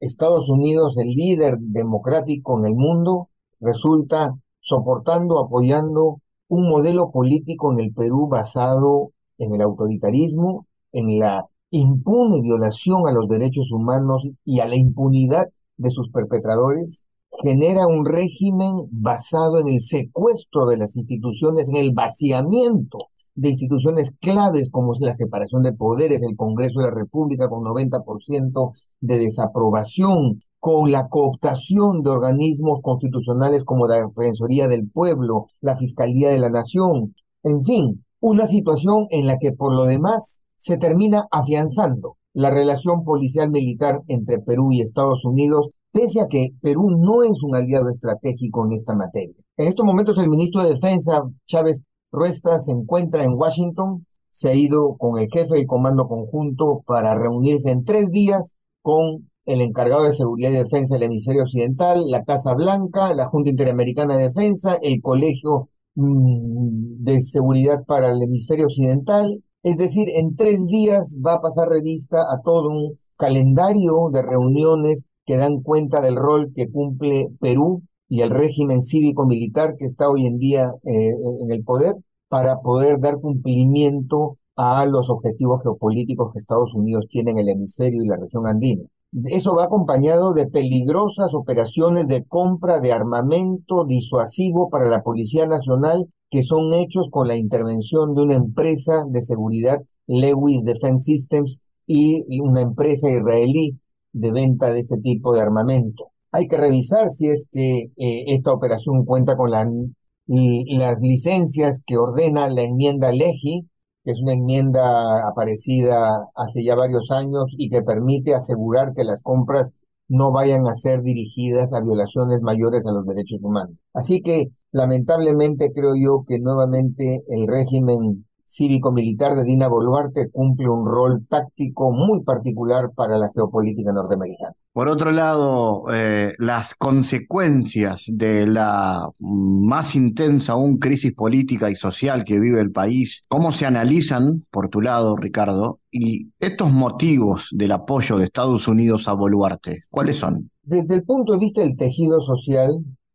[0.00, 3.28] Estados Unidos, el líder democrático en el mundo,
[3.60, 11.46] resulta soportando, apoyando un modelo político en el Perú basado en el autoritarismo, en la
[11.70, 15.46] impune violación a los derechos humanos y a la impunidad
[15.80, 17.06] de sus perpetradores,
[17.42, 22.98] genera un régimen basado en el secuestro de las instituciones, en el vaciamiento
[23.34, 28.70] de instituciones claves como la separación de poderes, el Congreso de la República con 90%
[29.00, 36.28] de desaprobación, con la cooptación de organismos constitucionales como la Defensoría del Pueblo, la Fiscalía
[36.28, 41.26] de la Nación, en fin, una situación en la que por lo demás se termina
[41.30, 47.22] afianzando la relación policial militar entre Perú y Estados Unidos, pese a que Perú no
[47.22, 49.34] es un aliado estratégico en esta materia.
[49.56, 54.54] En estos momentos el ministro de Defensa, Chávez Ruesta, se encuentra en Washington, se ha
[54.54, 60.04] ido con el jefe del Comando Conjunto para reunirse en tres días con el encargado
[60.04, 64.78] de Seguridad y Defensa del Hemisferio Occidental, la Casa Blanca, la Junta Interamericana de Defensa,
[64.80, 71.34] el Colegio mm, de Seguridad para el Hemisferio Occidental, es decir, en tres días va
[71.34, 76.70] a pasar revista a todo un calendario de reuniones que dan cuenta del rol que
[76.70, 81.10] cumple Perú y el régimen cívico-militar que está hoy en día eh,
[81.42, 81.94] en el poder
[82.28, 88.02] para poder dar cumplimiento a los objetivos geopolíticos que Estados Unidos tiene en el hemisferio
[88.02, 88.82] y la región andina.
[89.24, 96.06] Eso va acompañado de peligrosas operaciones de compra de armamento disuasivo para la Policía Nacional
[96.30, 102.24] que son hechos con la intervención de una empresa de seguridad, Lewis Defense Systems, y
[102.40, 103.80] una empresa israelí
[104.12, 106.12] de venta de este tipo de armamento.
[106.32, 112.48] Hay que revisar si es que eh, esta operación cuenta con las licencias que ordena
[112.48, 113.68] la enmienda LEGI,
[114.04, 119.20] que es una enmienda aparecida hace ya varios años y que permite asegurar que las
[119.22, 119.74] compras
[120.06, 123.76] no vayan a ser dirigidas a violaciones mayores a los derechos humanos.
[123.92, 130.84] Así que, lamentablemente, creo yo que nuevamente el régimen cívico-militar de Dina Boluarte cumple un
[130.84, 134.54] rol táctico muy particular para la geopolítica norteamericana.
[134.72, 142.24] Por otro lado, eh, las consecuencias de la más intensa aún crisis política y social
[142.24, 145.80] que vive el país, ¿cómo se analizan, por tu lado, Ricardo?
[145.90, 150.50] Y estos motivos del apoyo de Estados Unidos a Boluarte, ¿cuáles son?
[150.62, 152.70] Desde el punto de vista del tejido social,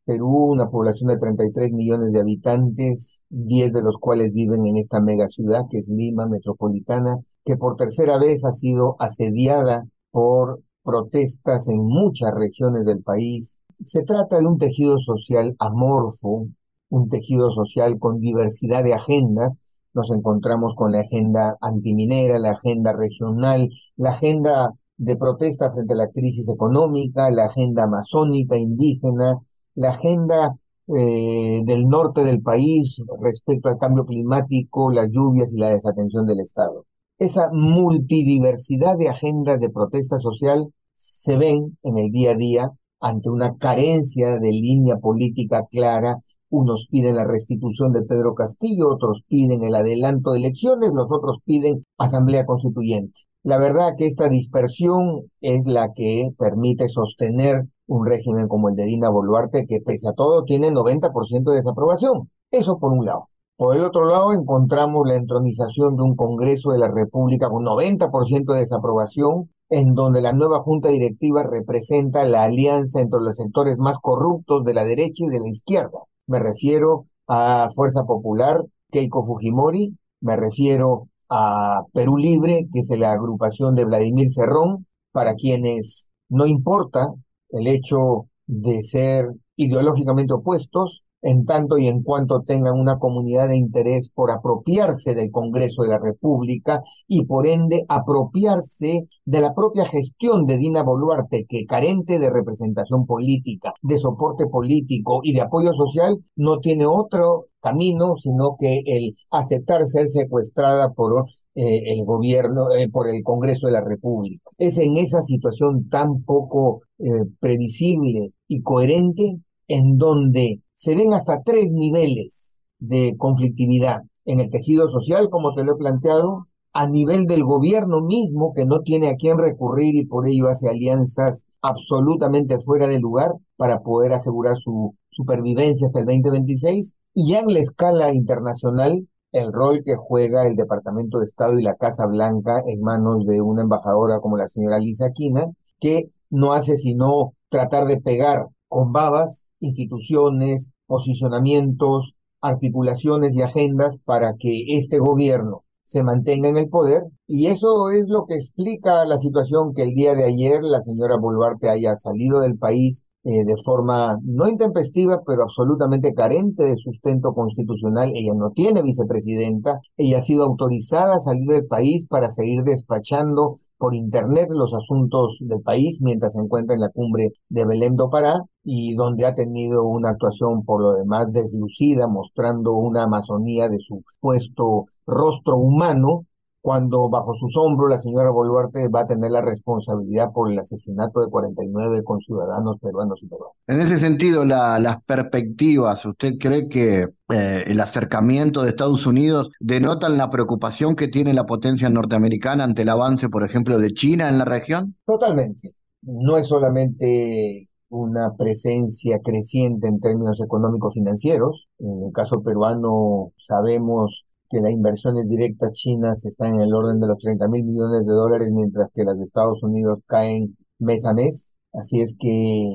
[0.06, 5.01] Perú, una población de 33 millones de habitantes, 10 de los cuales viven en esta
[5.01, 11.68] mega ciudad que es Lima metropolitana, que por tercera vez ha sido asediada por protestas
[11.68, 13.62] en muchas regiones del país.
[13.84, 16.47] Se trata de un tejido social amorfo,
[16.89, 19.58] un tejido social con diversidad de agendas.
[19.93, 25.97] Nos encontramos con la agenda antiminera, la agenda regional, la agenda de protesta frente a
[25.97, 29.39] la crisis económica, la agenda amazónica indígena,
[29.76, 30.57] la agenda
[30.88, 36.39] eh, del norte del país respecto al cambio climático, las lluvias y la desatención del
[36.39, 36.86] Estado.
[37.17, 43.30] Esa multidiversidad de agendas de protesta social se ven en el día a día ante
[43.30, 46.17] una carencia de línea política clara.
[46.49, 51.39] Unos piden la restitución de Pedro Castillo, otros piden el adelanto de elecciones, los otros
[51.45, 53.21] piden asamblea constituyente.
[53.43, 58.86] La verdad que esta dispersión es la que permite sostener un régimen como el de
[58.86, 62.30] Dina Boluarte, que pese a todo tiene 90% de desaprobación.
[62.52, 63.30] Eso por un lado.
[63.58, 68.54] Por el otro lado, encontramos la entronización de un Congreso de la República con 90%
[68.54, 73.98] de desaprobación, en donde la nueva Junta Directiva representa la alianza entre los sectores más
[74.00, 76.00] corruptos de la derecha y de la izquierda.
[76.28, 78.62] Me refiero a Fuerza Popular,
[78.92, 85.36] Keiko Fujimori, me refiero a Perú Libre, que es la agrupación de Vladimir Cerrón, para
[85.36, 87.08] quienes no importa
[87.56, 93.56] el hecho de ser ideológicamente opuestos, en tanto y en cuanto tengan una comunidad de
[93.56, 99.86] interés por apropiarse del Congreso de la República y por ende apropiarse de la propia
[99.86, 105.74] gestión de Dina Boluarte, que carente de representación política, de soporte político y de apoyo
[105.74, 111.26] social, no tiene otro camino sino que el aceptar ser secuestrada por
[111.56, 114.49] eh, el gobierno, eh, por el Congreso de la República.
[114.58, 117.06] Es en esa situación tan poco eh,
[117.39, 119.38] previsible y coherente
[119.68, 125.64] en donde se ven hasta tres niveles de conflictividad en el tejido social, como te
[125.64, 130.06] lo he planteado, a nivel del gobierno mismo, que no tiene a quién recurrir y
[130.06, 136.06] por ello hace alianzas absolutamente fuera de lugar para poder asegurar su supervivencia hasta el
[136.06, 141.60] 2026, y ya en la escala internacional, el rol que juega el Departamento de Estado
[141.60, 145.44] y la Casa Blanca en manos de una embajadora como la señora Lisa Quina,
[145.82, 154.36] que no hace sino tratar de pegar con babas instituciones, posicionamientos, articulaciones y agendas para
[154.36, 157.04] que este gobierno se mantenga en el poder.
[157.28, 161.18] Y eso es lo que explica la situación que el día de ayer la señora
[161.18, 167.34] Boluarte haya salido del país eh, de forma no intempestiva, pero absolutamente carente de sustento
[167.34, 168.11] constitucional.
[168.13, 173.55] Ella no tiene vicepresidenta, ella ha sido autorizada a salir del país para seguir despachando
[173.78, 178.09] por Internet los asuntos del país mientras se encuentra en la cumbre de Belém do
[178.11, 183.80] Pará y donde ha tenido una actuación por lo demás deslucida, mostrando una amazonía de
[183.80, 186.26] su puesto rostro humano
[186.66, 191.22] cuando bajo sus hombros la señora Boluarte va a tener la responsabilidad por el asesinato
[191.22, 193.55] de 49 conciudadanos peruanos y peruanos.
[193.68, 200.18] En ese sentido, las perspectivas, ¿usted cree que eh, el acercamiento de Estados Unidos denotan
[200.18, 204.39] la preocupación que tiene la potencia norteamericana ante el avance, por ejemplo, de China en
[204.39, 204.95] la región?
[205.05, 205.76] Totalmente.
[206.01, 211.70] No es solamente una presencia creciente en términos económicos financieros.
[211.78, 217.08] En el caso peruano sabemos que las inversiones directas chinas están en el orden de
[217.08, 221.14] los 30 mil millones de dólares, mientras que las de Estados Unidos caen mes a
[221.14, 221.56] mes.
[221.74, 222.66] Así es que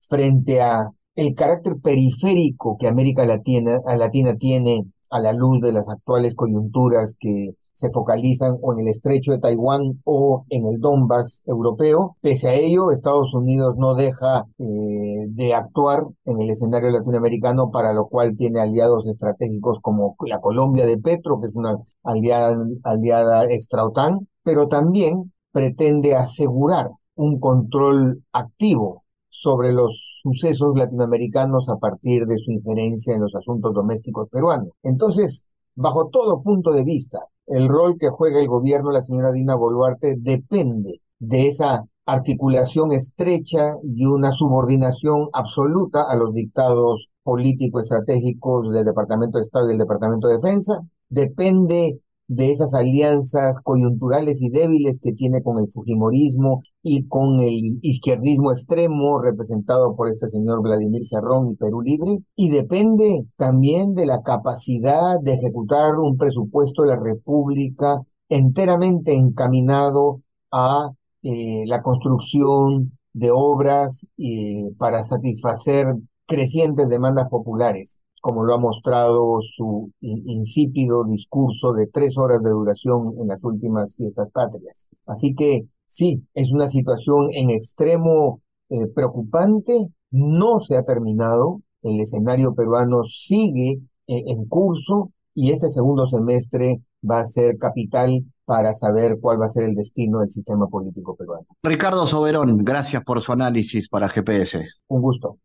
[0.00, 5.88] frente a el carácter periférico que América Latina, Latina tiene a la luz de las
[5.88, 11.42] actuales coyunturas que se focalizan o en el estrecho de Taiwán o en el Donbass
[11.46, 12.16] europeo.
[12.20, 17.92] Pese a ello, Estados Unidos no deja eh, de actuar en el escenario latinoamericano, para
[17.92, 23.44] lo cual tiene aliados estratégicos como la Colombia de Petro, que es una aliada, aliada
[23.46, 32.26] extra OTAN, pero también pretende asegurar un control activo sobre los sucesos latinoamericanos a partir
[32.26, 34.68] de su injerencia en los asuntos domésticos peruanos.
[34.82, 35.44] Entonces,
[35.74, 39.54] bajo todo punto de vista, el rol que juega el gobierno de la señora Dina
[39.54, 48.84] Boluarte depende de esa articulación estrecha y una subordinación absoluta a los dictados político-estratégicos del
[48.84, 50.80] Departamento de Estado y del Departamento de Defensa.
[51.08, 52.00] Depende
[52.34, 58.52] de esas alianzas coyunturales y débiles que tiene con el Fujimorismo y con el izquierdismo
[58.52, 64.22] extremo representado por este señor Vladimir Cerrón y Perú Libre, y depende también de la
[64.22, 70.90] capacidad de ejecutar un presupuesto de la República enteramente encaminado a
[71.22, 75.94] eh, la construcción de obras eh, para satisfacer
[76.26, 83.14] crecientes demandas populares como lo ha mostrado su insípido discurso de tres horas de duración
[83.18, 84.88] en las últimas fiestas patrias.
[85.06, 89.72] Así que sí, es una situación en extremo eh, preocupante,
[90.12, 96.80] no se ha terminado, el escenario peruano sigue eh, en curso y este segundo semestre
[97.08, 101.16] va a ser capital para saber cuál va a ser el destino del sistema político
[101.16, 101.46] peruano.
[101.64, 104.64] Ricardo Soberón, gracias por su análisis para GPS.
[104.86, 105.38] Un gusto.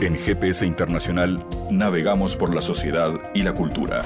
[0.00, 4.04] En GPS Internacional navegamos por la sociedad y la cultura.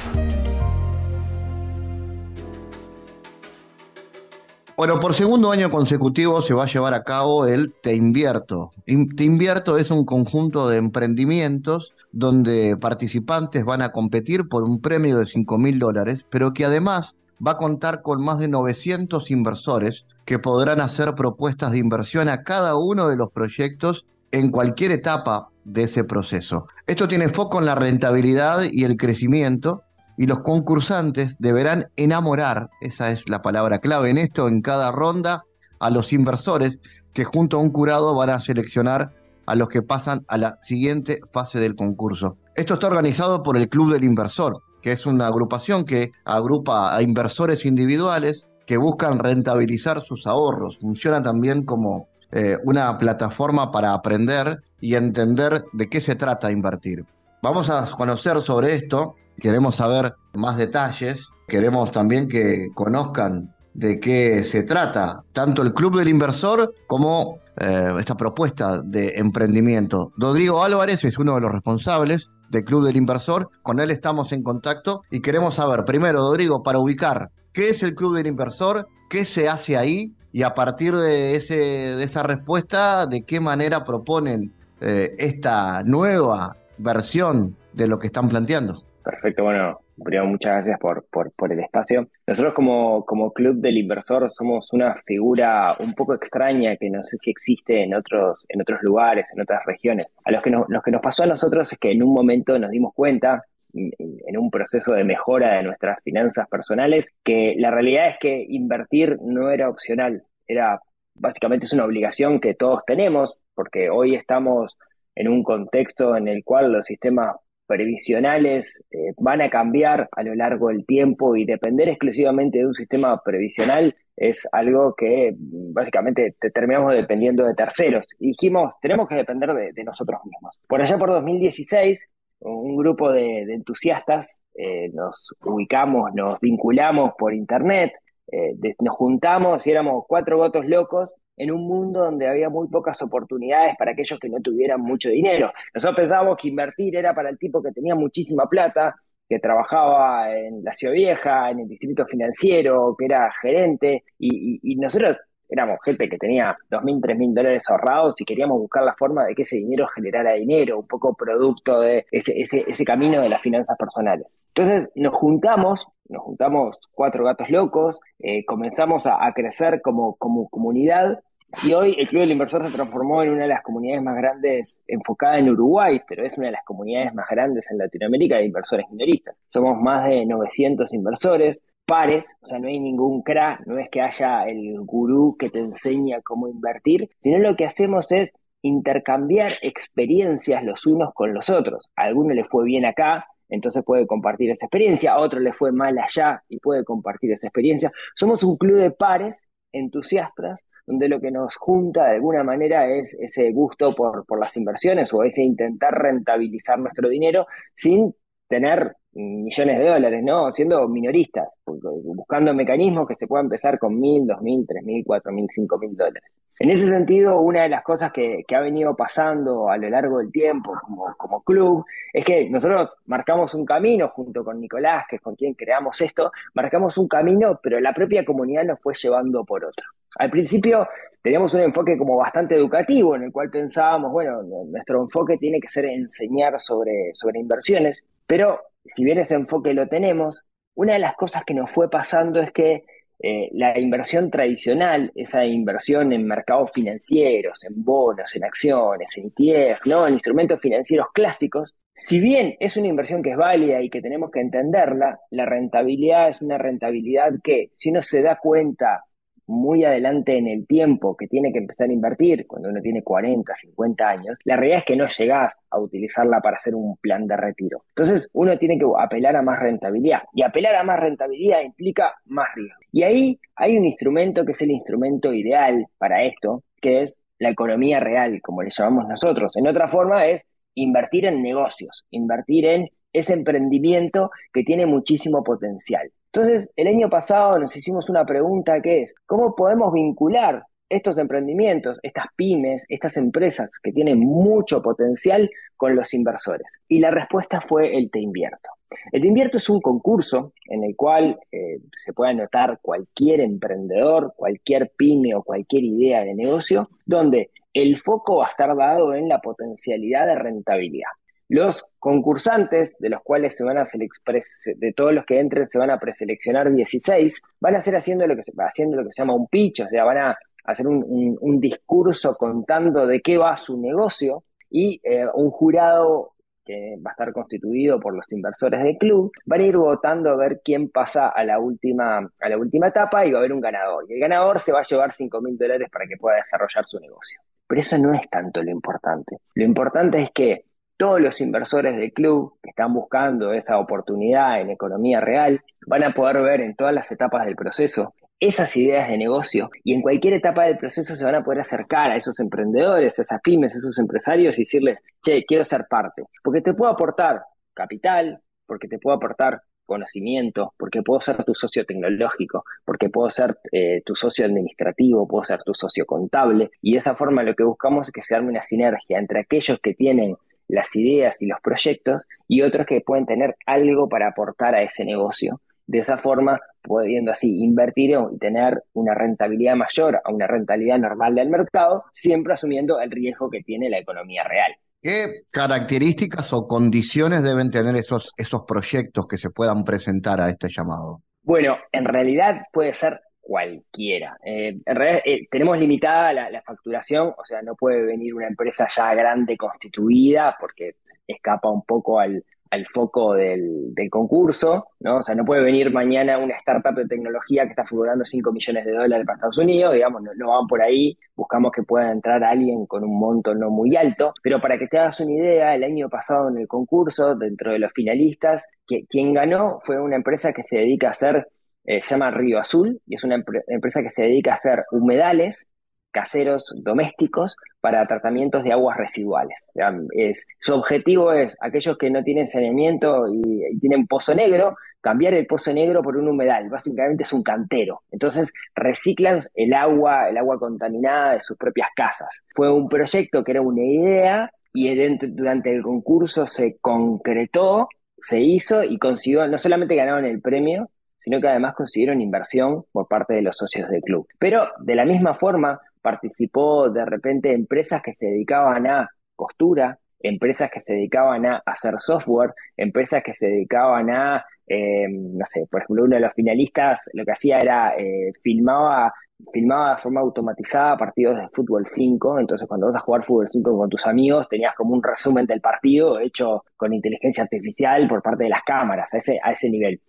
[4.74, 8.72] Bueno, por segundo año consecutivo se va a llevar a cabo el Te Invierto.
[8.86, 15.18] Te Invierto es un conjunto de emprendimientos donde participantes van a competir por un premio
[15.18, 17.16] de 5 mil dólares, pero que además
[17.46, 22.44] va a contar con más de 900 inversores que podrán hacer propuestas de inversión a
[22.44, 26.66] cada uno de los proyectos en cualquier etapa de ese proceso.
[26.86, 29.82] Esto tiene foco en la rentabilidad y el crecimiento
[30.16, 35.44] y los concursantes deberán enamorar, esa es la palabra clave en esto, en cada ronda,
[35.78, 36.78] a los inversores
[37.12, 39.12] que junto a un curado van a seleccionar
[39.46, 42.36] a los que pasan a la siguiente fase del concurso.
[42.54, 47.02] Esto está organizado por el Club del Inversor, que es una agrupación que agrupa a
[47.02, 50.78] inversores individuales que buscan rentabilizar sus ahorros.
[50.78, 57.04] Funciona también como eh, una plataforma para aprender y entender de qué se trata invertir.
[57.42, 64.44] Vamos a conocer sobre esto, queremos saber más detalles, queremos también que conozcan de qué
[64.44, 70.12] se trata tanto el Club del Inversor como eh, esta propuesta de emprendimiento.
[70.16, 74.42] Rodrigo Álvarez es uno de los responsables del Club del Inversor, con él estamos en
[74.42, 78.86] contacto y queremos saber, primero, Rodrigo, para ubicar, ¿qué es el Club del Inversor?
[79.08, 80.14] ¿Qué se hace ahí?
[80.32, 86.56] Y a partir de, ese, de esa respuesta, de qué manera proponen eh, esta nueva
[86.78, 88.82] versión de lo que están planteando.
[89.04, 92.08] Perfecto, bueno, muchas gracias por, por, el espacio.
[92.26, 97.18] Nosotros como, como Club del Inversor somos una figura un poco extraña que no sé
[97.18, 100.06] si existe en otros, en otros lugares, en otras regiones.
[100.24, 102.58] A los que, nos, lo que nos pasó a nosotros es que en un momento
[102.58, 103.42] nos dimos cuenta
[103.74, 109.18] en un proceso de mejora de nuestras finanzas personales, que la realidad es que invertir
[109.22, 110.80] no era opcional, era
[111.14, 114.76] básicamente es una obligación que todos tenemos, porque hoy estamos
[115.14, 120.34] en un contexto en el cual los sistemas previsionales eh, van a cambiar a lo
[120.34, 126.92] largo del tiempo y depender exclusivamente de un sistema previsional es algo que básicamente terminamos
[126.92, 128.06] dependiendo de terceros.
[128.18, 130.60] Dijimos, tenemos que depender de, nosotros mismos.
[130.68, 132.08] Por allá por 2016
[132.44, 137.92] un grupo de, entusiastas, eh, nos ubicamos, nos vinculamos por internet,
[138.30, 143.00] eh, nos juntamos y éramos cuatro votos locos en un mundo donde había muy pocas
[143.02, 145.52] oportunidades para aquellos que no tuvieran mucho dinero.
[145.74, 148.94] Nosotros pensábamos que invertir era para el tipo que tenía muchísima plata,
[149.28, 155.16] que trabajaba en la Ciudad Vieja, en el distrito financiero, que era gerente, y nosotros
[155.52, 159.24] éramos gente que tenía dos mil, tres mil dólares ahorrados y queríamos buscar la forma
[159.26, 163.28] de que ese dinero generara dinero, un poco producto de ese, ese, ese camino de
[163.28, 164.26] las finanzas personales.
[164.48, 171.20] Entonces nos juntamos, nos juntamos cuatro gatos locos, eh, comenzamos a, crecer como, como comunidad
[171.62, 174.80] y hoy el Club del Inversor se transformó en una de las comunidades más grandes
[174.86, 178.86] enfocada en Uruguay, pero es una de las comunidades más grandes en Latinoamérica de inversores
[178.90, 179.36] minoristas.
[179.48, 184.00] Somos más de 900 inversores, pares, o sea, no hay ningún crack, no es que
[184.00, 188.30] haya el gurú que te enseña cómo invertir, sino lo que hacemos es
[188.62, 191.90] intercambiar experiencias los unos con los otros.
[191.96, 195.98] Alguno le fue bien acá, entonces puede compartir esa experiencia, a otro le fue mal
[195.98, 197.92] allá y puede compartir esa experiencia.
[198.14, 203.14] Somos un club de pares entusiastas donde lo que nos junta de alguna manera es
[203.14, 208.14] ese gusto por, por las inversiones o ese intentar rentabilizar nuestro dinero sin
[208.52, 210.50] tener millones de dólares, ¿no?
[210.50, 215.32] Siendo minoristas, buscando mecanismos que se puedan empezar con mil, dos mil, tres mil, cuatro
[215.32, 216.22] mil, cinco mil dólares.
[216.58, 220.30] En ese sentido, una de las cosas que, ha venido pasando a lo largo del
[220.30, 225.22] tiempo como, como, club es que nosotros marcamos un camino junto con Nicolás, que es
[225.22, 229.64] con quien creamos esto, marcamos un camino, pero la propia comunidad nos fue llevando por
[229.64, 229.86] otro.
[230.18, 230.86] Al principio
[231.22, 235.70] teníamos un enfoque como bastante educativo, en el cual pensábamos, bueno, nuestro enfoque tiene que
[235.70, 240.42] ser enseñar sobre, sobre inversiones, pero si bien ese enfoque lo tenemos,
[240.74, 242.84] una de las cosas que nos fue pasando es que
[243.24, 249.86] eh, la inversión tradicional, esa inversión en mercados financieros, en bonos, en acciones, en ETF,
[249.86, 250.06] ¿no?
[250.06, 254.30] en instrumentos financieros clásicos, si bien es una inversión que es válida y que tenemos
[254.30, 259.04] que entenderla, la rentabilidad es una rentabilidad que, si uno se da cuenta
[259.46, 263.54] muy adelante en el tiempo que tiene que empezar a invertir, cuando uno tiene 40,
[263.54, 267.36] 50 años, la realidad es que no llegás a utilizarla para hacer un plan de
[267.36, 267.84] retiro.
[267.88, 272.48] Entonces uno tiene que apelar a más rentabilidad y apelar a más rentabilidad implica más
[272.54, 272.80] riesgo.
[272.92, 277.50] Y ahí hay un instrumento que es el instrumento ideal para esto, que es la
[277.50, 279.56] economía real, como le llamamos nosotros.
[279.56, 280.42] En otra forma es
[280.74, 286.10] invertir en negocios, invertir en ese emprendimiento que tiene muchísimo potencial.
[286.34, 292.00] Entonces, el año pasado nos hicimos una pregunta que es, ¿cómo podemos vincular estos emprendimientos,
[292.02, 296.66] estas pymes, estas empresas que tienen mucho potencial con los inversores?
[296.88, 298.70] Y la respuesta fue el Te Invierto.
[299.10, 304.32] El Te Invierto es un concurso en el cual eh, se puede anotar cualquier emprendedor,
[304.34, 309.28] cualquier pyme o cualquier idea de negocio, donde el foco va a estar dado en
[309.28, 311.10] la potencialidad de rentabilidad.
[311.52, 315.90] Los concursantes, de los cuales se van a de todos los que entren se van
[315.90, 319.34] a preseleccionar 16, van a hacer haciendo lo que se, haciendo lo que se llama
[319.34, 324.44] un pitch, o sea, van a hacer un, discurso contando de qué va su negocio
[324.70, 326.32] y eh, un jurado
[326.64, 330.36] que va a estar constituido por los inversores del club, van a ir votando a
[330.36, 333.60] ver quién pasa a la última, a la última etapa y va a haber un
[333.60, 334.06] ganador.
[334.08, 336.98] Y el ganador se va a llevar 5 mil dólares para que pueda desarrollar su
[336.98, 337.40] negocio.
[337.66, 339.36] Pero eso no es tanto lo importante.
[339.54, 340.64] Lo importante es que
[341.02, 346.14] todos los inversores del club que están buscando esa oportunidad en economía real van a
[346.14, 350.34] poder ver en todas las etapas del proceso esas ideas de negocio y en cualquier
[350.34, 353.78] etapa del proceso se van a poder acercar a esos emprendedores, a esas pymes, a
[353.78, 357.42] esos empresarios y decirles, che, quiero ser parte, porque te puedo aportar
[357.74, 363.58] capital, porque te puedo aportar conocimiento, porque puedo ser tu socio tecnológico, porque puedo ser
[363.72, 367.64] eh, tu socio administrativo, puedo ser tu socio contable, y de esa forma lo que
[367.64, 370.36] buscamos es que se arme una sinergia entre aquellos que tienen
[370.72, 375.04] las ideas y los proyectos y otros que pueden tener algo para aportar a ese
[375.04, 375.60] negocio.
[375.86, 381.34] De esa forma, pudiendo así invertir y tener una rentabilidad mayor a una rentabilidad normal
[381.34, 384.72] del mercado, siempre asumiendo el riesgo que tiene la economía real.
[385.02, 390.68] ¿Qué características o condiciones deben tener esos, esos proyectos que se puedan presentar a este
[390.70, 391.22] llamado?
[391.42, 394.38] Bueno, en realidad puede ser cualquiera.
[394.44, 398.86] Eh, en realidad eh, tenemos limitada la, facturación, o sea, no puede venir una empresa
[398.88, 400.94] ya grande constituida porque
[401.26, 402.44] escapa un poco al,
[402.90, 405.18] foco del, concurso, ¿no?
[405.18, 408.86] O sea, no puede venir mañana una startup de tecnología que está facturando 5 millones
[408.86, 412.86] de dólares para Estados Unidos, digamos, no, van por ahí, buscamos que pueda entrar alguien
[412.86, 416.08] con un monto no muy alto, pero para que te hagas una idea, el año
[416.08, 420.62] pasado en el concurso, dentro de los finalistas, que, quien ganó fue una empresa que
[420.62, 421.46] se dedica a hacer
[421.84, 425.68] eh, se llama Río Azul y es una empresa que se dedica a hacer humedales
[426.12, 429.68] caseros domésticos para tratamientos de aguas residuales.
[430.10, 435.46] Es, su objetivo es aquellos que no tienen saneamiento y, tienen pozo negro, cambiar el
[435.46, 436.68] pozo negro por un humedal.
[436.68, 438.02] Básicamente es un cantero.
[438.12, 442.42] Entonces reciclan el agua, el agua contaminada de sus propias casas.
[442.54, 444.94] Fue un proyecto que era una idea y
[445.28, 450.88] durante el concurso se concretó, se hizo y consiguió, no solamente ganaron el premio,
[451.22, 454.26] sino que además consiguieron inversión por parte de los socios del club.
[454.38, 460.70] Pero de la misma forma participó de repente empresas que se dedicaban a costura, empresas
[460.70, 465.82] que se dedicaban a hacer software, empresas que se dedicaban a, eh, no sé, por
[465.82, 469.12] ejemplo, uno de los finalistas lo que hacía era eh, filmaba
[469.52, 473.76] filmaba de forma automatizada partidos de fútbol 5, entonces cuando vas a jugar fútbol 5
[473.76, 478.44] con tus amigos tenías como un resumen del partido hecho con inteligencia artificial por parte
[478.44, 480.00] de las cámaras, a ese, a ese nivel.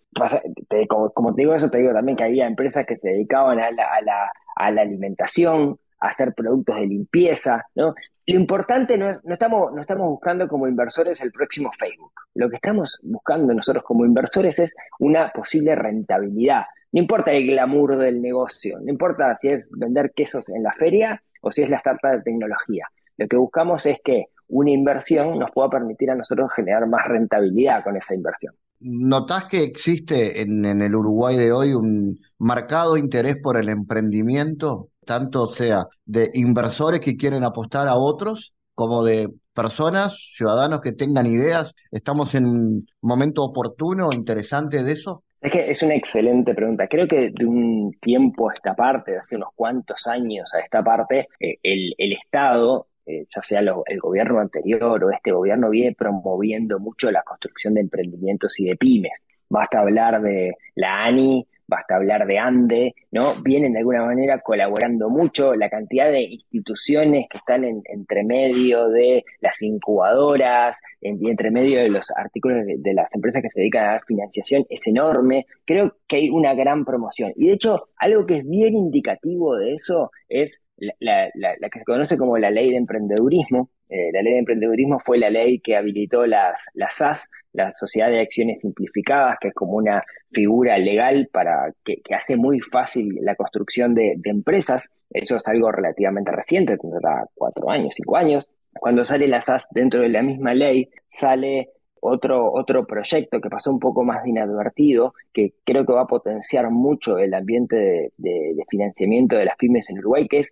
[0.88, 3.84] como, te digo eso, te digo también que había empresas que se dedicaban a la,
[3.84, 7.94] a la, a la alimentación, a hacer productos de limpieza, ¿no?
[8.26, 12.12] Lo importante no, no, estamos, no estamos buscando como inversores el próximo Facebook.
[12.34, 16.64] Lo que estamos buscando nosotros como inversores es una posible rentabilidad.
[16.94, 21.20] No importa el glamour del negocio, no importa si es vender quesos en la feria
[21.40, 22.86] o si es la startup de tecnología.
[23.16, 27.82] Lo que buscamos es que una inversión nos pueda permitir a nosotros generar más rentabilidad
[27.82, 28.54] con esa inversión.
[28.78, 34.90] ¿Notás que existe en, en, el Uruguay de hoy un marcado interés por el emprendimiento,
[35.04, 41.26] tanto sea de inversores que quieren apostar a otros, como de personas, ciudadanos que tengan
[41.26, 41.74] ideas?
[41.90, 45.23] ¿Estamos en un momento oportuno, interesante de eso?
[45.44, 46.88] Es que es una excelente pregunta.
[46.88, 50.82] Creo que de un tiempo a esta parte, de hace unos cuantos años a esta
[50.82, 56.78] parte, eh, el, Estado, eh, ya sea el gobierno anterior o este gobierno, viene promoviendo
[56.78, 59.12] mucho la construcción de emprendimientos y de pymes.
[59.50, 63.42] basta hablar de la ANI, basta hablar de ANDE, ¿no?
[63.42, 68.88] Vienen de alguna manera colaborando mucho, la cantidad de instituciones que están en, entre medio
[68.88, 73.84] de las incubadoras, en, entre medio de los artículos de, las empresas que se dedican
[73.84, 75.46] a dar financiación es enorme.
[75.64, 77.32] Creo que hay una gran promoción.
[77.36, 80.60] Y de hecho, algo que es bien indicativo de eso es
[81.00, 81.30] la,
[81.70, 85.30] que se conoce como la ley de emprendedurismo, eh, la ley de emprendedurismo fue la
[85.30, 90.02] ley que habilitó las, las SAS, la Sociedad de Acciones Simplificadas, que es como una
[90.32, 94.90] figura legal para que, hace muy fácil la construcción de, empresas.
[95.10, 98.50] Eso es algo relativamente reciente, tendrá cuatro años, cinco años.
[98.72, 101.70] Cuando sale la SAS dentro de la misma ley, sale
[102.06, 106.70] otro, otro proyecto que pasó un poco más inadvertido, que creo que va a potenciar
[106.70, 110.50] mucho el ambiente de, financiamiento de las pymes en Uruguay, que es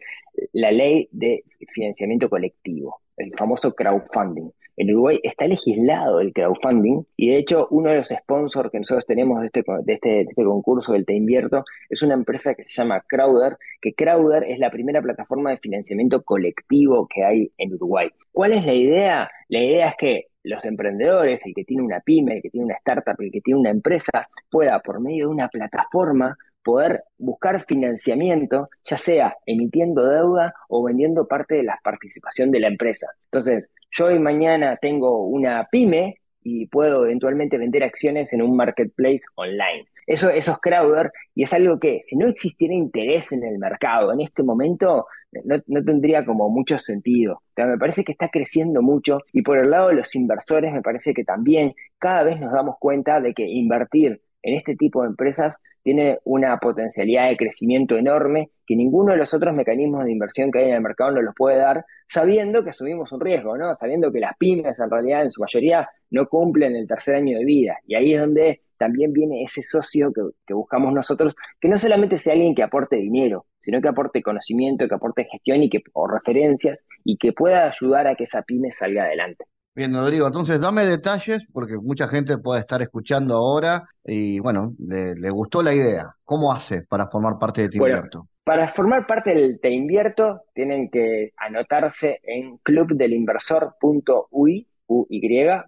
[0.53, 1.44] la ley de
[1.74, 4.50] financiamiento colectivo el famoso crowdfunding.
[4.78, 9.05] En Uruguay está legislado el crowdfunding y de hecho uno de los sponsors que nosotros
[9.05, 12.70] tenemos de este, de este, este concurso del Te Invierto es una empresa que se
[12.70, 18.09] llama Crowder, que Crowder es la primera plataforma de financiamiento colectivo que hay en Uruguay.
[18.32, 19.30] ¿Cuál es la idea?
[19.48, 22.76] La idea es que los emprendedores, el que tiene una pyme, el que tiene una
[22.76, 28.68] startup, el que tiene una empresa, pueda por medio de una plataforma poder buscar financiamiento,
[28.84, 33.09] ya sea emitiendo deuda o vendiendo parte de la participación de la empresa.
[33.24, 39.24] Entonces, yo hoy mañana tengo una pyme y puedo eventualmente vender acciones en un marketplace
[39.34, 39.86] online.
[40.07, 44.12] Eso, eso es crowder y es algo que si no existiera interés en el mercado
[44.12, 45.07] en este momento
[45.44, 47.42] no, no tendría como mucho sentido.
[47.57, 51.14] me parece que está creciendo mucho y por el lado de los inversores me parece
[51.14, 55.57] que también cada vez nos damos cuenta de que invertir en este tipo de empresas
[55.82, 60.61] tiene una potencialidad de crecimiento enorme que ninguno de los otros mecanismos de inversión que
[60.61, 63.74] hay en el mercado no los puede dar, sabiendo que asumimos un riesgo, ¿no?
[63.76, 67.44] Sabiendo que las pymes en realidad en su mayoría no cumplen el tercer año de
[67.44, 67.78] vida.
[67.86, 72.33] Y ahí es donde también viene ese socio que, buscamos nosotros, que no solamente sea
[72.33, 76.85] alguien que aporte dinero, sino que aporte conocimiento, que aporte gestión y que, o referencias
[77.05, 79.45] y que pueda ayudar a que esa pyme salga adelante.
[79.72, 85.30] Bien, Rodrigo, entonces dame detalles porque mucha gente puede estar escuchando ahora y bueno, le,
[85.30, 86.16] gustó la idea.
[86.24, 88.26] ¿Cómo hace para formar parte de Te Invierto?
[88.43, 94.66] Para formar parte del Te Invierto tienen que anotarse en clubdelinversor.uy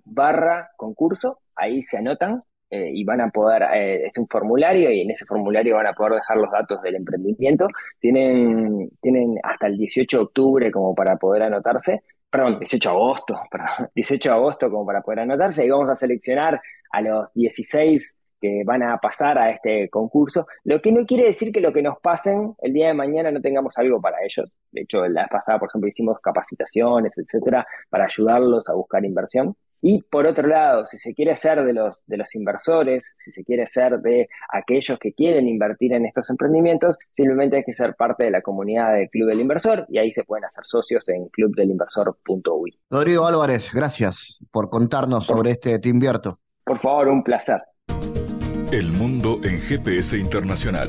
[0.05, 2.43] barra concurso, ahí se anotan
[2.75, 5.93] eh, y van a poder, eh, es un formulario y en ese formulario van a
[5.93, 7.69] poder dejar los datos del emprendimiento.
[8.01, 13.41] Tienen, tienen hasta el 18 de octubre como para poder anotarse perdón, 18 de agosto,
[13.51, 16.61] perdón, 18 de agosto como para poder anotarse y vamos a seleccionar
[16.91, 21.53] a los 16 que van a pasar a este concurso, lo que no quiere decir
[21.53, 24.51] que lo que nos pasen el día de mañana no tengamos algo para ellos.
[24.73, 29.57] De hecho, la vez pasada, por ejemplo, hicimos capacitaciones, etcétera, para ayudarlos a buscar inversión.
[29.87, 33.45] Y por otro lado, si se quiere ser de los, de los inversores, si se
[33.45, 38.25] quiere ser de aquellos que quieren invertir en estos emprendimientos, simplemente hay que ser parte
[38.25, 42.79] de la comunidad del Club del Inversor y ahí se pueden hacer socios en clubdelinversor.uy.
[42.89, 46.39] Rodrigo Álvarez, gracias por contarnos sobre este Te Invierto.
[46.65, 47.61] Por favor, un placer.
[48.73, 50.89] El mundo en GPS internacional.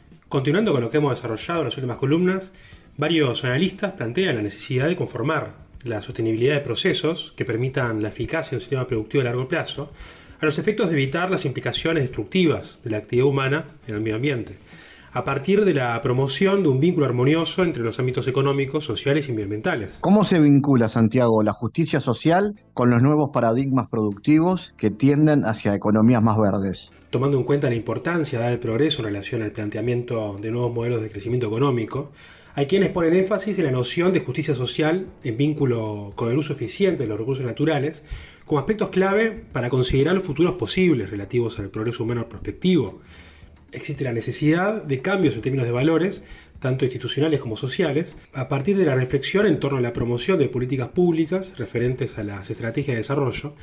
[0.31, 2.53] Continuando con lo que hemos desarrollado en las últimas columnas,
[2.95, 8.51] varios analistas plantean la necesidad de conformar la sostenibilidad de procesos que permitan la eficacia
[8.51, 9.91] de un sistema productivo a largo plazo
[10.39, 14.15] a los efectos de evitar las implicaciones destructivas de la actividad humana en el medio
[14.15, 14.55] ambiente,
[15.13, 19.31] a partir de la promoción de un vínculo armonioso entre los ámbitos económicos, sociales y
[19.31, 19.99] ambientales.
[20.01, 25.73] ¿Cómo se vincula, Santiago, la justicia social con los nuevos paradigmas productivos que tienden hacia
[25.73, 26.89] economías más verdes?
[27.11, 31.11] tomando en cuenta la importancia del progreso en relación al planteamiento de nuevos modelos de
[31.11, 32.11] crecimiento económico,
[32.55, 36.53] hay quienes ponen énfasis en la noción de justicia social en vínculo con el uso
[36.53, 38.03] eficiente de los recursos naturales
[38.45, 43.01] como aspectos clave para considerar los futuros posibles relativos al progreso humano prospectivo.
[43.71, 46.23] Existe la necesidad de cambios en términos de valores,
[46.59, 50.49] tanto institucionales como sociales, a partir de la reflexión en torno a la promoción de
[50.49, 53.55] políticas públicas referentes a las estrategias de desarrollo,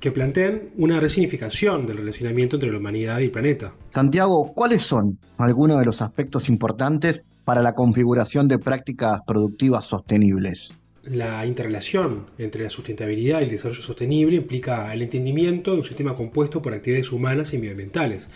[0.00, 3.74] que plantean una resignificación del relacionamiento entre la humanidad y el planeta.
[3.90, 10.72] Santiago, ¿cuáles son algunos de los aspectos importantes para la configuración de prácticas productivas sostenibles?
[11.02, 16.14] la interrelación entre la sustentabilidad y el desarrollo sostenible implica el entendimiento de un sistema
[16.14, 18.28] compuesto por actividades humanas y medioambientales,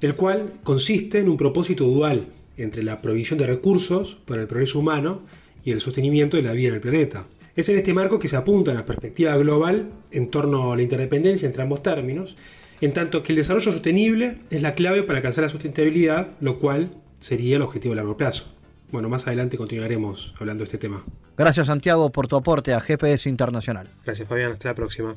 [0.00, 2.26] el cual consiste en un propósito dual
[2.56, 5.22] entre la provisión de recursos para el progreso humano
[5.64, 7.24] y el sostenimiento de la vida en el planeta.
[7.54, 10.82] Es en este marco que se apunta en la perspectiva global en torno a la
[10.82, 12.36] interdependencia entre ambos términos,
[12.80, 16.90] en tanto que el desarrollo sostenible es la clave para alcanzar la sustentabilidad, lo cual
[17.18, 18.46] sería el objetivo a largo plazo.
[18.92, 21.02] Bueno, más adelante continuaremos hablando de este tema.
[21.36, 23.88] Gracias Santiago por tu aporte a GPS Internacional.
[24.04, 25.16] Gracias Fabián, hasta la próxima.